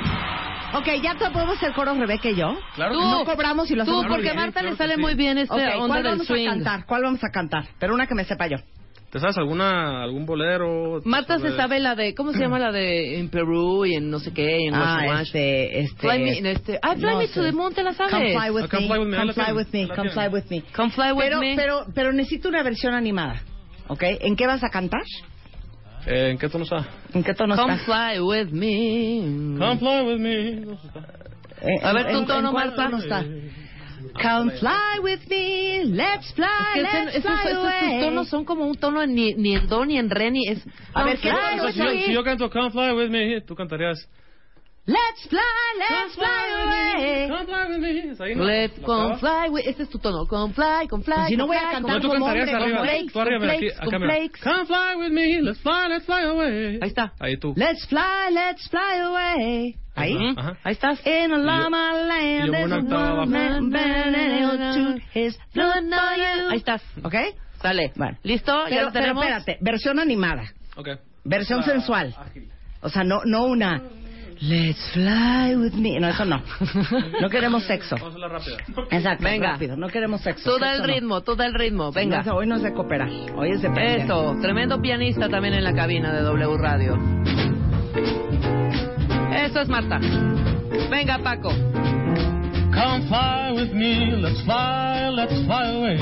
Ok, 0.73 0.87
ya 1.01 1.15
te 1.15 1.29
podemos 1.31 1.55
hacer 1.57 1.73
coro 1.73 1.93
Rebeca 1.93 2.29
y 2.29 2.35
yo. 2.35 2.57
Claro 2.75 2.93
Tú, 2.95 3.01
No 3.01 3.23
cobramos 3.23 3.69
y 3.71 3.75
lo 3.75 3.85
tú, 3.85 3.91
hacemos 3.99 4.07
porque 4.07 4.31
a. 4.31 4.33
Marta 4.33 4.59
claro 4.59 4.69
le 4.71 4.75
sale 4.77 4.95
sí. 4.95 5.01
muy 5.01 5.13
bien 5.15 5.37
este 5.37 5.53
Ok, 5.55 5.61
onda 5.75 5.87
¿cuál 5.87 6.03
del 6.03 6.11
vamos 6.13 6.27
swing. 6.27 6.47
a 6.47 6.51
cantar? 6.51 6.85
¿Cuál 6.85 7.03
vamos 7.03 7.23
a 7.23 7.29
cantar? 7.29 7.63
Pero 7.79 7.93
una 7.93 8.05
que 8.07 8.15
me 8.15 8.25
sepa 8.25 8.47
yo. 8.47 8.57
¿Te 9.17 9.21
sabes 9.21 9.37
alguna, 9.39 10.03
algún 10.03 10.27
bolero? 10.27 11.01
Marta 11.03 11.39
se 11.39 11.55
sabe 11.55 11.79
la 11.79 11.95
de, 11.95 12.13
¿cómo 12.13 12.33
se 12.33 12.39
llama 12.39 12.59
la 12.59 12.71
de 12.71 13.17
en 13.19 13.29
Perú 13.29 13.83
y 13.83 13.95
en 13.95 14.11
no 14.11 14.19
sé 14.19 14.31
qué, 14.31 14.67
en 14.67 14.75
Ah, 14.75 14.99
Wash 15.07 15.21
este, 15.27 15.79
este... 15.79 15.97
Fly 16.07 16.19
me, 16.19 16.51
este, 16.51 16.79
ah, 16.83 16.93
Fly 16.93 17.01
no 17.01 17.17
me 17.17 17.27
to 17.29 17.41
the 17.41 17.51
moon, 17.51 17.73
¿te 17.73 17.81
la 17.81 17.93
sabes? 17.93 18.11
Come 18.13 18.31
fly 18.39 18.49
with 18.51 18.63
Ah, 18.65 18.67
Come 18.69 18.81
me, 18.83 18.87
Fly 18.87 18.99
With 18.99 19.07
Me, 19.07 19.17
come 19.17 19.33
fly 19.33 19.51
with 19.53 19.67
me, 19.73 19.87
come 19.95 20.09
fly 20.11 20.27
with 20.27 20.43
me. 20.51 20.61
Come 20.75 20.91
fly 20.91 21.11
with 21.13 21.23
Pero, 21.25 21.39
me. 21.39 21.55
pero, 21.55 21.85
pero 21.95 22.13
necesito 22.13 22.47
una 22.49 22.61
versión 22.61 22.93
animada, 22.93 23.41
¿ok? 23.87 24.03
¿En 24.21 24.35
qué 24.35 24.45
vas 24.45 24.63
a 24.63 24.69
cantar? 24.69 25.01
Eh, 26.05 26.29
¿En 26.31 26.37
qué 26.37 26.47
tono 26.47 26.63
está? 26.63 26.85
¿En 27.13 27.23
qué 27.23 27.33
tono 27.33 27.55
Come 27.55 27.73
está? 27.73 27.85
fly 27.85 28.19
with 28.19 28.49
me. 28.51 29.57
Come 29.57 29.77
fly 29.79 30.05
with 30.05 30.19
me. 30.19 30.77
Eh, 31.59 31.79
A 31.81 31.91
ver, 31.91 32.05
¿en- 32.07 32.19
tu 32.19 32.25
tono, 32.27 32.49
en 32.49 32.53
cuál 32.53 32.67
Marta. 32.67 32.83
tono 32.83 32.97
está? 32.99 33.25
Come 34.21 34.51
fly 34.59 34.99
with 35.01 35.27
me, 35.29 35.83
let's 35.85 36.31
fly, 36.33 36.47
Es 36.47 36.73
que 36.73 36.81
ese- 36.81 37.05
let's 37.05 37.15
esos, 37.17 37.41
fly 37.41 37.51
esos 37.51 37.63
away. 37.63 37.99
tonos 38.01 38.27
son 38.29 38.45
como 38.45 38.65
un 38.65 38.75
tono 38.75 39.05
ni, 39.05 39.33
ni 39.35 39.55
en 39.55 39.67
do 39.67 39.85
ni 39.85 39.97
en 39.97 40.09
re 40.09 40.31
ni 40.31 40.47
es. 40.47 40.59
A 40.93 41.03
ver, 41.03 41.19
¿qué 41.19 41.29
Come 41.29 41.41
tono 41.41 41.61
fly 41.63 41.71
si, 41.73 41.79
yo, 41.79 41.85
me. 41.85 42.05
si 42.05 42.13
yo 42.13 42.23
canto 42.23 42.49
Come 42.49 42.71
fly 42.71 42.91
with 42.93 43.09
me, 43.09 43.41
tú 43.41 43.55
cantarías 43.55 43.97
Let's 44.89 45.27
fly, 45.27 45.41
let's 45.79 46.15
fly 46.15 46.47
away. 46.63 47.27
Come 47.27 47.45
fly 47.45 47.67
with 47.67 47.79
me. 47.79 48.11
¿Es 48.11 48.21
ahí, 48.21 48.35
no? 48.35 48.45
Let's 48.45 48.77
¿Lo 48.79 48.85
come 48.85 49.01
acabas? 49.15 49.19
fly, 49.19 49.49
güey. 49.49 49.67
Este 49.67 49.83
es 49.83 49.89
tu 49.89 49.99
tono. 49.99 50.25
Come 50.27 50.53
fly, 50.53 50.87
come 50.87 51.03
fly. 51.03 51.15
Pues 51.15 51.27
si 51.27 51.35
no 51.35 51.45
come 51.45 51.57
voy 51.57 51.57
a 51.57 51.59
fly, 51.69 51.71
cantar 51.73 51.95
No, 51.95 52.01
tú 52.01 52.07
como 52.07 52.25
cantarías 52.25 52.47
hombre, 52.47 52.63
arriba. 52.63 52.83
flakes, 52.83 53.13
Tú 53.13 53.19
arriba, 53.19 53.51
aquí, 53.51 53.67
acá, 53.69 53.99
flakes. 53.99 54.41
Come 54.41 54.65
fly 54.65 54.95
with 54.95 55.11
me. 55.11 55.41
Let's 55.41 55.59
fly, 55.59 55.87
let's 55.89 56.05
fly 56.05 56.23
away. 56.23 56.79
Ahí 56.81 56.87
está. 56.87 57.13
Ahí 57.19 57.37
tú. 57.37 57.53
Let's 57.57 57.85
fly, 57.87 58.31
let's 58.31 58.69
fly 58.69 58.99
away. 59.01 59.75
Ahí. 59.93 60.15
Ajá. 60.37 60.57
Ahí 60.63 60.71
estás. 60.71 61.05
In 61.05 61.33
a 61.33 61.37
llama 61.37 61.93
land, 61.93 62.51
there's 62.51 62.71
a 62.71 62.79
woman 62.79 63.71
shoot 64.73 65.01
his. 65.13 65.37
Ahí 65.53 66.57
estás. 66.57 66.81
¿Ok? 67.03 67.15
Sale. 67.61 67.91
Bueno. 67.95 68.17
¿Listo? 68.23 68.53
¿Ya 68.53 68.69
Pero, 68.69 68.85
lo 68.85 68.91
pero 68.93 69.03
tenemos? 69.03 69.23
espérate, 69.25 69.57
versión 69.59 69.99
animada, 69.99 70.43
Ok. 70.77 70.89
versión 71.25 71.59
Ah, 71.59 71.63
sensual. 71.63 72.15
ágil. 72.17 72.47
O 72.81 72.89
sea, 72.89 73.03
no, 73.03 73.21
no 73.25 73.45
una. 73.47 73.81
Let's 74.39 74.91
fly 74.93 75.55
with 75.55 75.73
me. 75.73 75.99
No, 75.99 76.09
eso 76.09 76.23
no. 76.25 76.41
No 77.21 77.29
queremos 77.29 77.63
sexo. 77.63 77.95
Vamos 77.99 78.15
a 78.21 78.27
rápida. 78.27 78.57
Exacto, 78.91 79.23
Venga. 79.23 79.51
rápido. 79.53 79.75
No 79.77 79.87
queremos 79.87 80.21
sexo. 80.21 80.51
Tú 80.53 80.59
da 80.59 80.73
el 80.75 80.81
no. 80.81 80.87
ritmo, 80.87 81.21
tú 81.21 81.35
da 81.35 81.45
el 81.47 81.53
ritmo. 81.55 81.91
Venga. 81.91 82.21
No, 82.23 82.35
hoy 82.35 82.45
no 82.47 82.55
es 82.57 82.61
de 82.63 82.73
cooperar. 82.73 83.09
Hoy 83.35 83.51
es 83.51 83.61
de 83.61 83.69
prender. 83.71 84.01
Eso, 84.01 84.35
tremendo 84.41 84.79
pianista 84.81 85.27
también 85.29 85.55
en 85.55 85.63
la 85.63 85.73
cabina 85.73 86.13
de 86.13 86.21
W 86.21 86.57
Radio. 86.57 86.97
Eso 89.33 89.61
es 89.61 89.69
Marta. 89.69 89.99
Venga, 90.89 91.17
Paco. 91.19 91.49
Come 91.49 93.07
fly 93.07 93.53
with 93.55 93.73
me, 93.73 94.11
let's 94.21 94.39
fly, 94.43 95.09
let's 95.09 95.33
fly 95.45 95.65
away. 95.73 95.97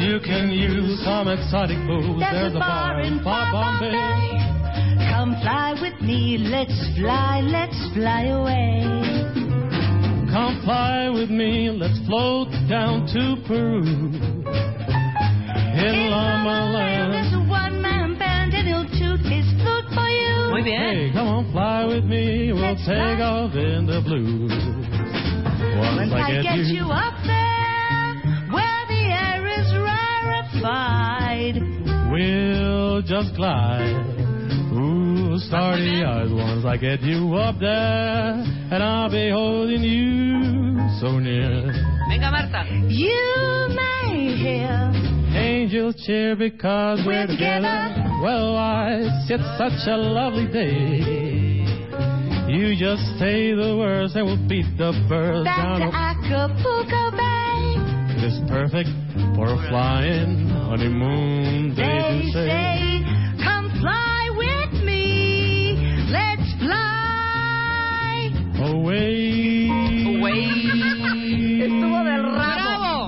You 0.00 0.18
can 0.20 0.50
use 0.50 1.04
some 1.04 1.28
exotic 1.30 1.76
booze. 1.86 2.18
There's 2.20 2.54
a 2.54 2.58
bar 2.58 3.00
in 3.02 3.20
far 3.22 3.50
Bombay. 3.52 4.47
Come 5.38 5.46
fly 5.46 5.74
with 5.80 6.00
me. 6.02 6.36
Let's 6.40 6.74
fly, 6.98 7.40
let's 7.42 7.94
fly 7.94 8.24
away. 8.24 8.82
Come 10.30 10.60
fly 10.64 11.08
with 11.10 11.30
me, 11.30 11.70
let's 11.70 11.98
float 12.06 12.48
down 12.68 13.06
to 13.06 13.36
Peru. 13.46 13.82
In 15.78 16.10
Llama 16.10 16.74
There's 16.74 17.32
Land. 17.32 17.34
a 17.34 17.48
one-man 17.48 18.18
band 18.18 18.52
and 18.54 18.66
he'll 18.66 18.84
toot 18.98 19.20
his 19.30 19.46
flute 19.62 19.88
for 19.94 20.08
you. 20.08 20.50
Muy 20.50 20.62
bien. 20.62 20.80
Hey, 20.80 21.10
come 21.12 21.28
on, 21.28 21.52
fly 21.52 21.84
with 21.86 22.04
me, 22.04 22.52
we'll 22.52 22.62
Let's 22.62 22.80
take 22.80 22.96
fly. 22.96 23.20
off 23.22 23.54
in 23.54 23.86
the 23.86 24.00
blues. 24.04 24.50
Once 25.78 26.10
Once 26.10 26.12
I 26.14 26.42
get 26.42 26.66
you 26.66 26.90
up 26.90 27.14
there, 27.24 28.20
where 28.50 28.86
the 28.88 29.02
air 29.06 29.46
is 29.46 29.72
rarefied. 29.86 31.62
We'll 32.10 33.02
just 33.02 33.34
glide. 33.36 34.17
Ooh, 35.38 35.46
starry 35.46 36.02
eyes 36.04 36.30
once 36.32 36.64
I 36.64 36.76
get 36.76 37.00
you 37.02 37.34
up 37.34 37.58
there, 37.60 38.42
and 38.72 38.82
I'll 38.82 39.10
be 39.10 39.30
holding 39.30 39.82
you 39.82 40.78
so 41.00 41.18
near. 41.18 41.72
Venga, 42.08 42.30
Marta. 42.30 42.64
You 42.88 43.68
may 43.70 44.34
hear 44.36 44.92
Angels 45.38 45.94
cheer 46.04 46.34
because 46.34 47.00
we're, 47.06 47.26
We're 47.26 47.26
together. 47.28 47.94
Well, 48.22 48.54
why, 48.54 48.98
it's 49.00 49.58
such 49.58 49.86
a 49.88 49.96
lovely 49.96 50.46
day. 50.48 51.64
You 52.50 52.74
just 52.76 53.02
say 53.18 53.52
the 53.54 53.76
words 53.78 54.16
and 54.16 54.24
we'll 54.26 54.48
beat 54.48 54.66
the 54.78 54.90
birds 55.08 55.44
back 55.44 55.78
down. 55.78 55.80
to 55.80 55.96
Acapulco 55.96 57.10
Bay. 57.16 57.76
It 58.16 58.24
is 58.24 58.40
perfect 58.48 58.88
for 59.36 59.46
a 59.52 59.68
flying 59.68 60.48
honeymoon. 60.48 61.74
They, 61.76 61.82
They 61.82 62.22
do 62.22 62.30
say. 62.32 62.48
say, 62.48 62.87
fly. 68.58 69.68
Away. 70.18 71.62
Estuvo 71.62 72.04
del 72.04 72.22
rabo. 72.22 73.06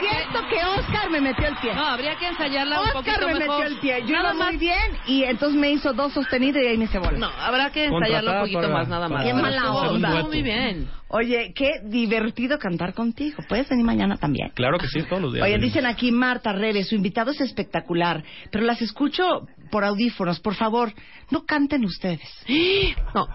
Siento 0.00 0.48
que 0.48 0.56
Oscar 0.80 1.10
me 1.10 1.20
metió 1.20 1.46
el 1.46 1.56
pie. 1.56 1.74
No, 1.74 1.84
habría 1.86 2.16
que 2.16 2.26
ensayarla 2.28 2.80
un 2.80 2.86
Oscar 2.88 3.04
poquito 3.04 3.26
me 3.28 3.34
mejor. 3.34 3.58
metió 3.60 3.74
el 3.74 3.80
pie. 3.80 4.00
Yo 4.06 4.12
nada 4.16 4.30
iba 4.30 4.38
más. 4.38 4.48
muy 4.48 4.56
bien 4.56 4.78
y 5.06 5.24
entonces 5.24 5.58
me 5.60 5.70
hizo 5.70 5.92
dos 5.92 6.12
sostenidos 6.12 6.62
y 6.62 6.66
ahí 6.66 6.78
me 6.78 6.84
hice 6.84 6.98
bola. 6.98 7.18
No, 7.18 7.26
habrá 7.26 7.70
que 7.70 7.84
ensayarlo 7.84 8.32
un 8.32 8.38
poquito 8.40 8.60
para- 8.62 8.72
más, 8.74 8.88
nada 8.88 9.08
más. 9.08 9.24
Qué 9.24 9.34
mala 9.34 9.72
onda. 9.72 10.22
muy 10.24 10.42
bien. 10.42 10.88
Oye, 11.08 11.52
qué 11.54 11.70
divertido 11.84 12.58
cantar 12.58 12.94
contigo. 12.94 13.42
Puedes 13.48 13.68
venir 13.68 13.84
mañana 13.84 14.16
también. 14.16 14.50
Claro 14.54 14.78
que 14.78 14.86
sí, 14.86 15.02
todos 15.02 15.20
los 15.20 15.32
días. 15.34 15.44
Oye, 15.44 15.52
venimos. 15.54 15.74
dicen 15.74 15.86
aquí 15.86 16.10
Marta 16.10 16.52
Rebe, 16.52 16.82
su 16.84 16.94
invitado 16.94 17.30
es 17.32 17.40
espectacular, 17.42 18.24
pero 18.50 18.64
las 18.64 18.80
escucho 18.80 19.46
por 19.70 19.84
audífonos. 19.84 20.40
Por 20.40 20.54
favor, 20.54 20.92
no 21.30 21.44
canten 21.44 21.84
ustedes. 21.84 22.28
No. 23.14 23.26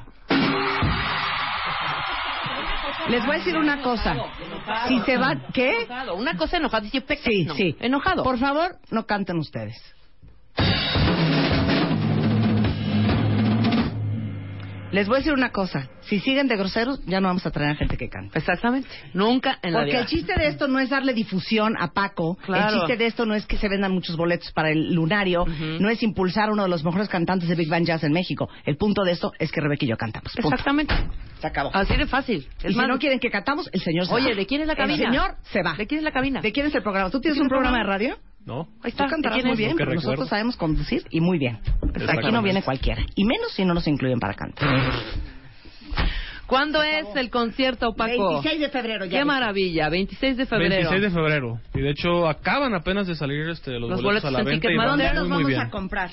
Les 3.10 3.26
voy 3.26 3.36
a 3.36 3.40
decir 3.40 3.58
una 3.58 3.82
cosa. 3.82 4.16
Si 4.88 5.00
se 5.02 5.18
van, 5.18 5.46
¿qué? 5.54 5.82
Enojado. 5.84 6.16
Una 6.16 6.38
cosa 6.38 6.58
enojada. 6.58 6.88
Sí, 6.90 7.48
sí. 7.56 7.76
Enojado. 7.80 8.24
Por 8.24 8.38
favor, 8.38 8.78
no 8.92 9.06
canten 9.06 9.38
ustedes. 9.38 9.97
Les 14.92 15.08
voy 15.08 15.16
a 15.16 15.20
decir 15.20 15.34
una 15.34 15.52
cosa. 15.52 15.90
Si 16.02 16.20
siguen 16.20 16.48
de 16.48 16.56
groseros, 16.56 17.04
ya 17.06 17.20
no 17.20 17.28
vamos 17.28 17.46
a 17.46 17.52
traer 17.52 17.72
a 17.72 17.76
gente 17.76 17.98
que 17.98 18.08
cante. 18.10 18.38
Exactamente. 18.40 18.88
Nunca 19.14 19.60
en 19.62 19.74
la 19.74 19.80
Porque 19.80 19.92
vida. 19.92 20.00
el 20.02 20.08
chiste 20.08 20.34
de 20.38 20.48
esto 20.48 20.68
no 20.68 20.80
es 20.80 20.90
darle 20.90 21.14
difusión 21.14 21.76
a 21.78 21.92
Paco. 21.92 22.38
Claro. 22.46 22.74
El 22.74 22.80
chiste 22.80 22.98
de 22.98 23.06
esto 23.08 23.26
no 23.26 23.36
es 23.36 23.46
que 23.46 23.58
se 23.58 23.68
vendan 23.68 23.92
muchos 23.92 24.16
boletos 24.16 24.52
para 24.54 24.70
el 24.72 24.94
lunario. 24.94 25.46
No 25.80 25.90
es 25.90 26.02
impulsar 26.04 26.50
a 26.50 26.54
uno 26.54 26.64
de 26.64 26.70
los 26.70 26.84
mejores 26.86 27.10
cantantes 27.10 27.50
de 27.50 27.56
Big 27.56 27.70
Band 27.70 27.86
Jazz 27.86 28.04
en 28.04 28.14
México. 28.14 28.50
El 28.66 28.78
punto 28.78 29.04
de 29.04 29.12
esto 29.12 29.34
es 29.40 29.52
que 29.52 29.60
Rebeca 29.60 29.84
y 29.86 29.90
yo 29.90 29.98
cantamos. 29.98 30.32
Punto. 30.34 30.50
Exactamente. 30.50 30.96
Se 31.42 31.48
acabó. 31.48 31.70
Así 31.74 31.96
de 31.96 32.08
fácil. 32.08 32.48
y 32.64 32.68
Es 32.68 32.74
si 32.74 32.80
no 32.88 32.98
quieren 32.98 33.20
que 33.20 33.30
cantamos, 33.30 33.70
el 33.74 33.82
señor 33.82 34.08
se 34.08 34.14
Oye, 34.14 34.30
va. 34.30 34.36
¿de 34.36 34.46
quién 34.46 34.62
es 34.62 34.68
la 34.68 34.76
cabina? 34.76 34.94
El 34.96 35.12
señor 35.12 35.36
se 35.44 35.62
va. 35.62 35.74
¿De 35.74 35.86
quién 35.86 36.00
es 36.00 36.04
la 36.06 36.12
cabina? 36.12 36.42
¿De 36.42 36.52
quién 36.52 36.66
es 36.66 36.74
el 36.76 36.82
programa? 36.82 37.10
¿Tú 37.10 37.20
tienes 37.20 37.38
un 37.40 37.46
el 37.46 37.50
programa 37.50 37.78
de 37.80 37.84
radio? 37.84 38.18
No. 38.48 38.66
Ahí 38.82 38.92
está. 38.92 39.04
Tú 39.04 39.12
cantarás 39.12 39.38
¿De 39.38 39.42
quién 39.42 39.48
muy 39.50 39.58
bien, 39.58 39.76
pero 39.78 39.92
nosotros 39.94 40.14
recuerdo. 40.14 40.30
sabemos 40.30 40.56
conducir 40.56 41.04
y 41.10 41.20
muy 41.20 41.38
bien. 41.38 41.60
Aquí 42.08 42.32
no 42.32 42.42
viene 42.42 42.64
cualquiera. 42.64 43.04
Y 43.14 43.26
menos 43.26 43.52
si 43.52 43.66
no 43.66 43.74
nos 43.74 43.86
incluyen 43.88 44.20
para 44.20 44.36
cantar. 44.36 44.94
¿Cuándo 46.48 46.82
es 46.82 47.14
el 47.16 47.30
concierto, 47.30 47.94
Paco? 47.94 48.42
26 48.42 48.62
de 48.62 48.70
febrero 48.70 49.04
ya. 49.04 49.20
Qué 49.20 49.26
maravilla. 49.26 49.90
26 49.90 50.38
de 50.38 50.46
febrero. 50.46 50.90
26 50.90 51.02
de 51.02 51.10
febrero. 51.10 51.60
Y 51.76 51.82
de 51.82 51.90
hecho 51.90 52.26
acaban 52.26 52.74
apenas 52.74 53.06
de 53.06 53.16
salir 53.16 53.50
este, 53.50 53.72
los, 53.72 53.90
Los 53.90 54.02
boletos, 54.02 54.24
boletos 54.24 54.26
a 54.30 54.32
la 54.32 54.50
venta 54.50 54.72
y 54.72 54.78
van 54.78 54.88
¿Dónde 54.88 55.10
muy, 55.10 55.16
los 55.16 55.30
vamos 55.30 55.54
a 55.58 55.70
comprar? 55.70 56.12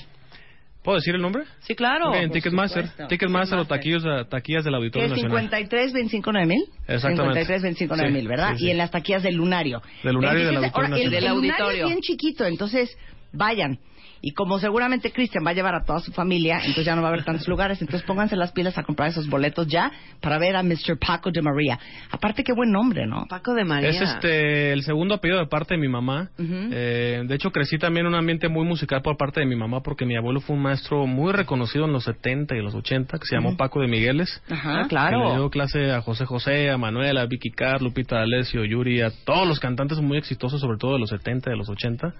¿Puedo 0.85 0.97
decir 0.97 1.15
el 1.15 1.21
nombre? 1.21 1.43
Sí, 1.61 1.75
claro. 1.75 2.09
Ok, 2.11 2.15
en 2.17 2.31
Ticketmaster. 2.31 2.87
Ticketmaster 3.09 3.57
o 3.59 3.65
taquillos, 3.65 4.03
taquillas 4.29 4.63
del 4.63 4.73
¿Qué 4.73 4.77
Auditorio 4.77 5.09
Nacional. 5.09 5.31
53, 5.31 5.93
25, 5.93 6.31
9 6.31 6.47
mil? 6.47 6.63
Exactamente. 6.87 7.39
53, 7.41 7.61
25, 7.63 7.95
9 7.97 8.09
Sí, 8.09 8.13
mil, 8.15 8.27
¿verdad? 8.27 8.51
sí, 8.53 8.59
sí. 8.59 8.65
Y 8.67 8.69
en 8.71 8.77
las 8.77 8.91
taquillas 8.91 9.23
del 9.23 9.35
lunario. 9.35 9.81
Del 10.03 10.13
lunario 10.13 10.41
y 10.41 10.45
del 10.45 10.55
26 10.61 10.75
Auditorio 10.75 10.85
ahora, 10.85 10.87
el, 10.87 10.91
Nacional. 10.91 11.01
el 11.01 11.11
Del 11.11 11.35
lunario 11.35 11.65
auditorio. 11.65 11.83
es 11.85 11.89
bien 11.89 12.01
chiquito, 12.01 12.45
entonces 12.45 12.97
vayan. 13.33 13.79
Y 14.27 14.31
como 14.33 14.57
seguramente 14.57 15.11
Cristian 15.11 15.45
va 15.45 15.51
a 15.51 15.53
llevar 15.53 15.75
a 15.75 15.83
toda 15.83 15.99
su 15.99 16.11
familia, 16.11 16.55
entonces 16.57 16.83
ya 16.83 16.95
no 16.95 17.03
va 17.03 17.09
a 17.09 17.11
haber 17.11 17.23
tantos 17.23 17.47
lugares, 17.47 17.79
entonces 17.79 18.01
pónganse 18.07 18.35
las 18.35 18.51
pilas 18.53 18.75
a 18.75 18.81
comprar 18.81 19.09
esos 19.09 19.29
boletos 19.29 19.67
ya 19.67 19.91
para 20.19 20.39
ver 20.39 20.55
a 20.55 20.63
Mr. 20.63 20.97
Paco 20.99 21.29
de 21.29 21.43
María. 21.43 21.77
Aparte, 22.09 22.43
qué 22.43 22.51
buen 22.51 22.71
nombre, 22.71 23.05
¿no? 23.05 23.27
Paco 23.29 23.53
de 23.53 23.63
María. 23.63 23.89
Es 23.89 24.01
este 24.01 24.73
el 24.73 24.81
segundo 24.81 25.13
apellido 25.13 25.37
de 25.39 25.45
parte 25.45 25.75
de 25.75 25.79
mi 25.79 25.87
mamá. 25.87 26.31
Ujú. 26.39 26.69
Eh, 26.71 27.21
de 27.23 27.35
hecho, 27.35 27.51
crecí 27.51 27.77
también 27.77 28.07
en 28.07 28.13
un 28.13 28.19
ambiente 28.19 28.49
muy 28.49 28.65
musical 28.65 29.03
por 29.03 29.15
parte 29.15 29.41
de 29.41 29.45
mi 29.45 29.55
mamá 29.55 29.81
porque 29.83 30.07
mi 30.07 30.17
abuelo 30.17 30.39
fue 30.41 30.55
un 30.55 30.63
maestro 30.63 31.05
muy 31.05 31.31
reconocido 31.31 31.85
en 31.85 31.93
los 31.93 32.05
70 32.05 32.55
y 32.55 32.63
los 32.63 32.73
80 32.73 33.19
que 33.19 33.25
se 33.27 33.35
llamó 33.35 33.49
Ujú. 33.49 33.57
Paco 33.57 33.79
de 33.79 33.87
Migueles. 33.87 34.41
Ajá, 34.49 34.81
Ah, 34.81 34.85
claro. 34.89 35.19
Que 35.19 35.25
le 35.29 35.35
dio 35.35 35.49
clase 35.51 35.91
a 35.91 36.01
José 36.01 36.25
José, 36.25 36.71
a 36.71 36.77
Manuel, 36.79 37.19
a 37.19 37.27
Vicky 37.27 37.51
Carr, 37.51 37.83
Lupita 37.83 38.15
D'Alessio, 38.15 38.65
Yuri, 38.65 39.01
a 39.01 39.11
todos 39.23 39.47
los 39.47 39.59
cantantes 39.59 39.99
muy 39.99 40.17
exitosos, 40.17 40.59
sobre 40.59 40.79
todo 40.79 40.93
de 40.93 40.99
los 40.99 41.11
70 41.11 41.49
y 41.49 41.53
de 41.53 41.57
los 41.57 41.69
80. 41.69 42.11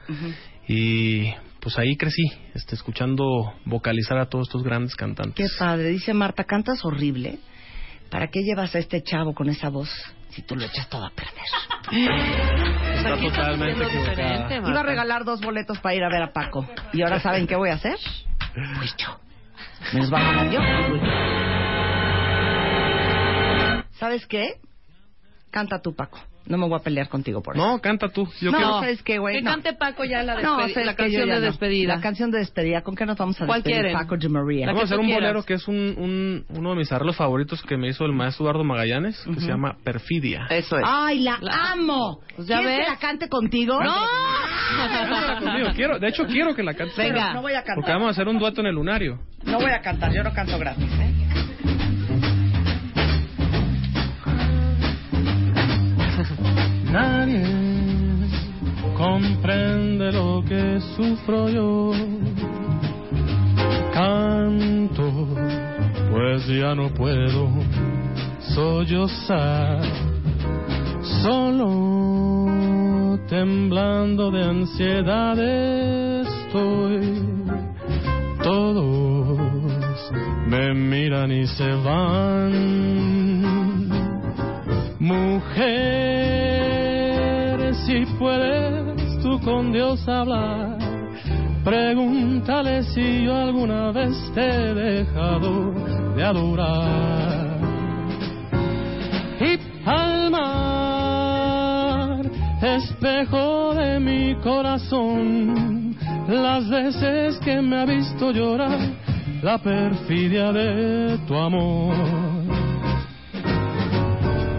Y 0.68 1.34
pues 1.66 1.80
ahí 1.80 1.98
crecí, 1.98 2.22
este, 2.54 2.76
escuchando 2.76 3.52
vocalizar 3.66 4.20
a 4.20 4.28
todos 4.28 4.48
estos 4.48 4.62
grandes 4.62 4.96
cantantes. 4.96 5.34
Qué 5.36 5.48
padre. 5.58 5.90
Dice 5.90 6.14
Marta, 6.14 6.44
cantas 6.44 6.86
horrible. 6.86 7.40
¿Para 8.12 8.28
qué 8.28 8.42
llevas 8.44 8.76
a 8.76 8.78
este 8.78 9.02
chavo 9.02 9.34
con 9.34 9.50
esa 9.50 9.70
voz 9.70 9.90
si 10.30 10.44
tú 10.44 10.56
lo 10.56 10.64
echas 10.64 10.88
todo 10.90 11.04
a 11.04 11.10
perder? 11.10 11.34
Está 12.98 13.18
totalmente 13.18 13.84
equivocada. 13.84 14.70
Iba 14.70 14.80
a 14.80 14.84
regalar 14.84 15.26
dos 15.26 15.42
boletos 15.42 15.80
para 15.80 15.96
ir 15.96 16.04
a 16.04 16.10
ver 16.10 16.22
a 16.22 16.32
Paco. 16.32 16.70
¿Y 16.94 17.02
ahora 17.02 17.20
saben 17.20 17.48
qué 17.48 17.56
voy 17.56 17.72
a 17.72 17.74
hacer? 17.74 17.98
Pues 18.78 18.96
yo. 18.98 19.20
Me 19.92 20.02
los 20.02 20.14
va 20.14 20.20
a 20.20 20.34
ganar 20.34 20.52
yo. 20.52 20.60
¿Sabes 23.94 24.28
qué? 24.28 24.60
Canta 25.50 25.82
tú, 25.82 25.96
Paco. 25.96 26.20
No 26.48 26.58
me 26.60 26.68
voy 26.68 26.78
a 26.80 26.84
pelear 26.84 27.10
contigo 27.10 27.42
por 27.42 27.56
eso. 27.58 27.66
No, 27.66 27.80
canta 27.82 28.10
tú. 28.10 28.28
Yo 28.40 28.52
No, 28.52 28.58
quiero- 28.58 28.74
¿sabes 28.80 29.02
qué, 29.04 29.18
güey? 29.18 29.38
Que 29.38 29.42
No. 29.42 29.52
cante 29.52 29.74
Paco 29.74 30.04
ya 30.04 30.22
la, 30.22 30.36
No, 30.42 30.58
despedi- 30.60 30.74
¿sabes 30.74 30.86
la 30.86 30.96
canción 30.96 31.28
ya 31.28 31.34
de 31.36 31.40
no. 31.40 31.46
despedida. 31.48 31.96
La 31.96 32.02
canción 32.02 32.30
de 32.32 32.38
despedida. 32.40 32.82
¿Con 32.84 32.96
qué 32.96 33.06
nos 33.06 33.18
vamos 33.18 33.42
a 33.42 33.46
¿Cuál 33.48 33.64
despedir, 33.64 33.82
quieren? 33.82 33.98
Paco 33.98 34.16
de 34.18 34.30
María? 34.30 34.68
Vamos 34.68 34.82
a 34.82 34.86
hacer 34.86 35.00
un 35.00 35.06
quieras. 35.06 35.22
bolero 35.24 35.44
que 35.44 35.54
es 35.56 35.68
un, 35.68 35.76
un- 35.76 36.46
uno 36.50 36.70
de 36.72 36.76
mis 36.76 36.92
arreglos 36.92 37.16
favoritos 37.16 37.62
que 37.64 37.78
me 37.78 37.88
hizo 37.90 38.06
el 38.06 38.12
maestro 38.14 38.46
Eduardo 38.46 38.64
Magallanes, 38.64 39.20
que 39.26 39.40
se 39.40 39.48
llama 39.48 39.76
Perfidia. 39.84 40.46
Eso 40.50 40.78
es. 40.78 40.84
¡Ay, 40.86 41.20
la, 41.22 41.38
La- 41.42 41.72
amo! 41.72 42.20
Pues 42.36 42.48
ya 42.48 42.58
¿Quieres 42.60 42.78
ves. 42.78 42.86
que 42.86 42.92
la 42.92 43.00
cante 43.00 43.28
contigo? 43.30 43.80
¡No! 43.84 43.94
Conmigo. 45.40 45.70
Quiero, 45.76 46.00
de 46.00 46.08
hecho, 46.10 46.26
quiero 46.26 46.56
que 46.56 46.64
la 46.64 46.74
cantes. 46.74 46.96
Venga. 46.98 47.34
No 47.34 47.42
voy 47.42 47.54
a 47.54 47.58
cantar. 47.64 47.76
Porque 47.76 47.92
vamos 47.92 48.08
a 48.08 48.12
hacer 48.12 48.28
un 48.28 48.38
dueto 48.40 48.62
en 48.62 48.68
el 48.68 48.76
lunario. 48.76 49.20
No 49.44 49.60
voy 49.60 49.72
a 49.72 49.82
cantar, 49.82 50.12
yo 50.14 50.24
no 50.24 50.34
canto 50.34 50.58
gratis, 50.58 50.90
¿eh? 51.00 51.25
Nadie 56.96 57.44
comprende 58.96 60.14
lo 60.14 60.42
que 60.48 60.80
sufro 60.96 61.50
yo. 61.50 61.92
Canto, 63.94 65.28
pues 66.10 66.48
ya 66.48 66.74
no 66.74 66.94
puedo 66.94 67.50
sollozar. 68.56 69.82
Solo 71.22 71.76
temblando 73.28 74.32
de 74.32 74.44
ansiedad 74.46 75.38
estoy. 76.22 77.02
Todos 78.42 80.14
me 80.48 80.74
miran 80.74 81.30
y 81.30 81.46
se 81.46 81.74
van. 81.74 82.86
Mujer, 84.98 86.25
si 87.96 88.06
puedes 88.18 89.20
tú 89.24 89.40
con 89.40 89.72
Dios 89.72 90.06
hablar, 90.06 90.78
pregúntale 91.64 92.84
si 92.84 93.24
yo 93.24 93.34
alguna 93.34 93.94
vez 93.94 94.14
te 94.34 94.42
he 94.42 94.74
dejado 94.74 95.72
de 96.14 96.24
adorar. 96.26 97.58
Y 99.40 99.58
al 99.90 100.30
mar, 100.30 102.20
espejo 102.62 103.74
de 103.76 103.98
mi 104.02 104.36
corazón, 104.42 105.96
las 106.28 106.70
veces 106.70 107.40
que 107.40 107.62
me 107.62 107.78
ha 107.78 107.86
visto 107.86 108.32
llorar, 108.32 108.78
la 109.42 109.58
perfidia 109.58 110.52
de 110.52 111.18
tu 111.26 111.34
amor. 111.34 112.35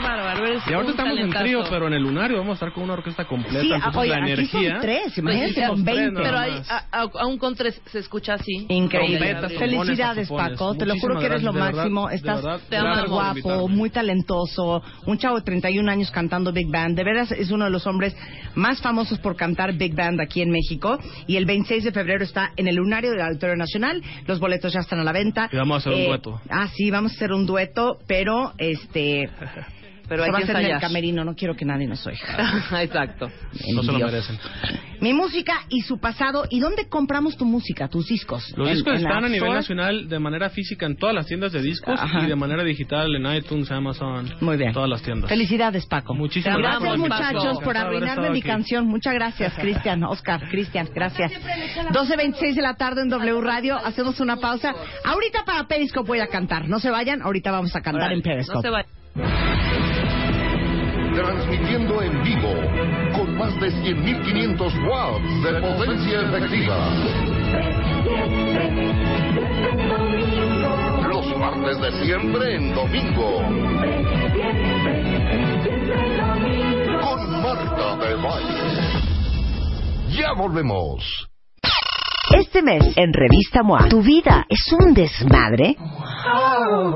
Qué 0.00 0.04
bárbaro. 0.04 0.46
Eres 0.46 0.62
Y 0.68 0.72
ahorita 0.72 0.90
estamos 0.92 1.18
en 1.18 1.30
trío, 1.30 1.64
pero 1.70 1.86
en 1.88 1.94
el 1.94 2.02
lunario 2.02 2.38
vamos 2.38 2.52
a 2.52 2.54
estar 2.54 2.72
con 2.72 2.84
una 2.84 2.94
orquesta 2.94 3.24
completa. 3.26 3.60
Sí, 3.60 3.72
entonces 3.72 3.96
oye, 4.00 4.10
la 4.10 4.16
aquí 4.16 4.32
energía. 4.32 4.70
son 4.72 4.80
tres, 4.80 5.18
imagínate 5.18 5.54
Pues, 5.54 5.68
con 5.68 5.76
somos 5.78 5.84
tres 5.84 5.96
20. 5.96 6.22
nada 6.22 6.62
Pero 6.62 6.76
a- 6.92 7.20
aún 7.22 7.38
con 7.38 7.54
tres 7.54 7.80
se 7.86 7.98
escucha 7.98 8.34
así. 8.34 8.66
Increíble. 8.68 9.18
Trompetas, 9.34 9.58
Felicidades, 9.58 10.28
Paco. 10.28 10.74
Te 10.74 10.86
lo 10.86 10.96
juro 10.98 11.18
que 11.18 11.26
eres 11.26 11.42
lo 11.42 11.52
gracias, 11.52 11.76
máximo. 11.76 12.02
verdad, 12.06 12.14
Estás 12.16 12.42
verdad, 12.42 12.60
Te 12.68 12.76
amamos. 12.76 13.08
guapo, 13.10 13.68
muy 13.68 13.90
talentoso. 13.90 14.82
Un 15.06 15.18
chavo 15.18 15.36
de 15.36 15.42
31 15.42 15.88
años 15.90 16.10
cantando 16.10 16.52
Big 16.52 16.68
Band. 16.70 16.96
De 16.96 17.04
veras 17.04 17.32
es 17.32 17.50
uno 17.50 17.64
de 17.64 17.70
los 17.70 17.86
hombres 17.86 18.16
más 18.54 18.80
famosos 18.80 19.18
por 19.18 19.36
cantar 19.36 19.72
Big 19.74 19.94
Band 19.94 20.20
aquí 20.20 20.42
en 20.42 20.50
México. 20.50 20.98
Y 21.26 21.36
el 21.36 21.44
26 21.46 21.84
de 21.84 21.92
febrero 21.92 22.24
está 22.24 22.52
en 22.56 22.68
el 22.68 22.76
Lunario 22.76 23.10
del 23.10 23.20
Auditorio 23.20 23.56
Nacional. 23.56 24.02
Los 24.26 24.38
boletos 24.40 24.72
ya 24.72 24.80
están 24.80 25.00
a 25.00 25.04
la 25.04 25.12
venta. 25.12 25.48
Y 25.52 25.56
vamos 25.56 25.76
a 25.86 25.90
hacer 25.90 26.00
un 26.02 26.06
dueto. 26.08 26.40
Ah, 26.50 26.68
sí, 26.74 26.90
vamos 26.90 27.12
a 27.12 27.14
hacer 27.16 27.32
un 27.32 27.46
dueto, 27.46 27.98
pero 28.06 28.52
este. 28.58 29.28
Pero 30.08 30.22
hay 30.24 30.28
se 30.28 30.32
va 30.32 30.38
a 30.38 30.40
que 30.40 30.44
hacer 30.44 30.56
en 30.56 30.60
el 30.62 30.70
ensayar. 30.72 30.80
camerino. 30.80 31.24
No 31.24 31.34
quiero 31.34 31.54
que 31.54 31.64
nadie 31.64 31.86
nos 31.86 32.06
oiga. 32.06 32.62
Exacto. 32.82 33.28
No 33.74 33.82
se 33.82 33.92
lo 33.92 33.98
merecen. 33.98 34.38
Mi 35.00 35.12
música 35.12 35.60
y 35.68 35.82
su 35.82 35.98
pasado. 36.00 36.44
¿Y 36.50 36.60
dónde 36.60 36.88
compramos 36.88 37.36
tu 37.36 37.44
música, 37.44 37.88
tus 37.88 38.06
discos? 38.08 38.52
Los 38.56 38.68
¿En- 38.68 38.74
discos 38.74 38.94
en 38.94 39.00
están 39.06 39.24
a 39.24 39.28
nivel 39.28 39.52
nacional 39.52 40.08
de 40.08 40.18
manera 40.18 40.50
física 40.50 40.86
en 40.86 40.96
todas 40.96 41.14
las 41.14 41.26
tiendas 41.26 41.52
de 41.52 41.62
discos 41.62 41.98
Ajá. 42.00 42.24
y 42.24 42.26
de 42.26 42.34
manera 42.36 42.64
digital 42.64 43.14
en 43.14 43.32
iTunes, 43.34 43.70
Amazon, 43.70 44.28
Muy 44.40 44.56
bien. 44.56 44.72
todas 44.72 44.88
las 44.88 45.02
tiendas. 45.02 45.28
Felicidades, 45.28 45.86
Paco. 45.86 46.14
Muchísimas 46.14 46.58
Gracias, 46.58 46.82
amamos, 46.82 46.98
muchachos, 46.98 47.44
Paco. 47.44 47.60
por 47.60 47.76
arruinarme 47.76 48.30
mi 48.30 48.38
aquí. 48.40 48.48
canción. 48.48 48.86
Muchas 48.86 49.14
gracias, 49.14 49.54
Cristian, 49.58 50.02
Oscar, 50.04 50.48
Cristian, 50.50 50.88
gracias. 50.94 51.32
12.26 51.92 52.54
de 52.54 52.62
la 52.62 52.74
tarde 52.74 53.02
en 53.02 53.08
W 53.08 53.40
Radio. 53.40 53.76
Hacemos 53.76 54.18
una 54.20 54.36
pausa. 54.36 54.74
Ahorita 55.04 55.44
para 55.44 55.64
Periscope 55.68 56.08
voy 56.08 56.20
a 56.20 56.26
cantar. 56.26 56.68
No 56.68 56.80
se 56.80 56.90
vayan, 56.90 57.22
ahorita 57.22 57.50
vamos 57.52 57.74
a 57.76 57.80
cantar 57.80 58.12
en 58.12 58.18
No 58.18 58.24
Periscope. 58.24 58.62
se 58.62 58.70
va. 58.70 58.84
Transmitiendo 61.18 62.00
en 62.00 62.22
vivo 62.22 62.54
con 63.16 63.36
más 63.36 63.52
de 63.58 63.72
100.500 63.72 64.72
watts 64.88 65.42
de 65.42 65.60
potencia 65.60 66.20
efectiva. 66.20 66.78
Los 71.08 71.36
martes 71.36 71.80
de 71.80 72.04
siempre 72.04 72.54
en 72.54 72.72
domingo. 72.72 73.38
Con 77.02 77.42
Marta 77.42 77.96
de 77.96 78.14
Baile. 78.14 78.68
Ya 80.10 80.32
volvemos. 80.34 81.02
Este 82.38 82.62
mes 82.62 82.84
en 82.94 83.12
Revista 83.12 83.64
MOA, 83.64 83.88
¿tu 83.88 84.00
vida 84.00 84.46
es 84.48 84.72
un 84.72 84.94
desmadre? 84.94 85.74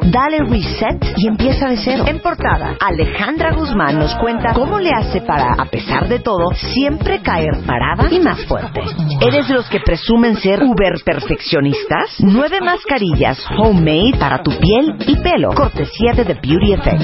Dale 0.05 0.39
reset 0.45 1.05
y 1.17 1.27
empieza 1.27 1.67
de 1.67 1.79
cero. 1.79 2.05
En 2.07 2.21
portada, 2.21 2.77
Alejandra 2.81 3.53
Guzmán 3.53 3.99
nos 3.99 4.15
cuenta 4.17 4.53
cómo 4.53 4.79
le 4.79 4.91
hace 4.91 5.21
para, 5.23 5.55
a 5.55 5.65
pesar 5.65 6.07
de 6.07 6.21
todo, 6.21 6.55
siempre 6.55 7.23
caer 7.23 7.65
parada 7.67 8.09
y 8.09 8.21
más 8.21 8.45
fuerte. 8.47 8.83
¿Eres 9.21 9.49
de 9.49 9.55
los 9.55 9.69
que 9.69 9.81
presumen 9.81 10.37
ser 10.37 10.63
uber 10.63 10.95
perfeccionistas? 11.05 12.19
Nueve 12.21 12.61
mascarillas 12.61 13.45
homemade 13.59 14.17
para 14.21 14.45
tu 14.45 14.53
piel 14.53 14.95
y 15.09 15.17
pelo, 15.17 15.55
cortesía 15.55 16.13
de 16.13 16.25
The 16.25 16.35
Beauty 16.35 16.75
Effect. 16.75 17.03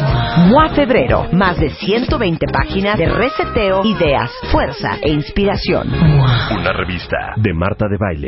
MOA 0.48 0.68
Febrero, 0.76 1.26
más 1.32 1.58
de 1.58 1.70
120 1.70 2.46
páginas 2.52 2.98
de 2.98 3.06
reseteo, 3.06 3.84
ideas, 3.84 4.30
fuerza 4.52 4.96
e 5.02 5.10
inspiración. 5.10 5.88
Una 6.50 6.72
revista 6.72 7.34
de 7.36 7.52
Marta 7.52 7.86
de 7.88 7.96
Baile. 7.98 8.27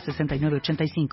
906985. 0.00 1.08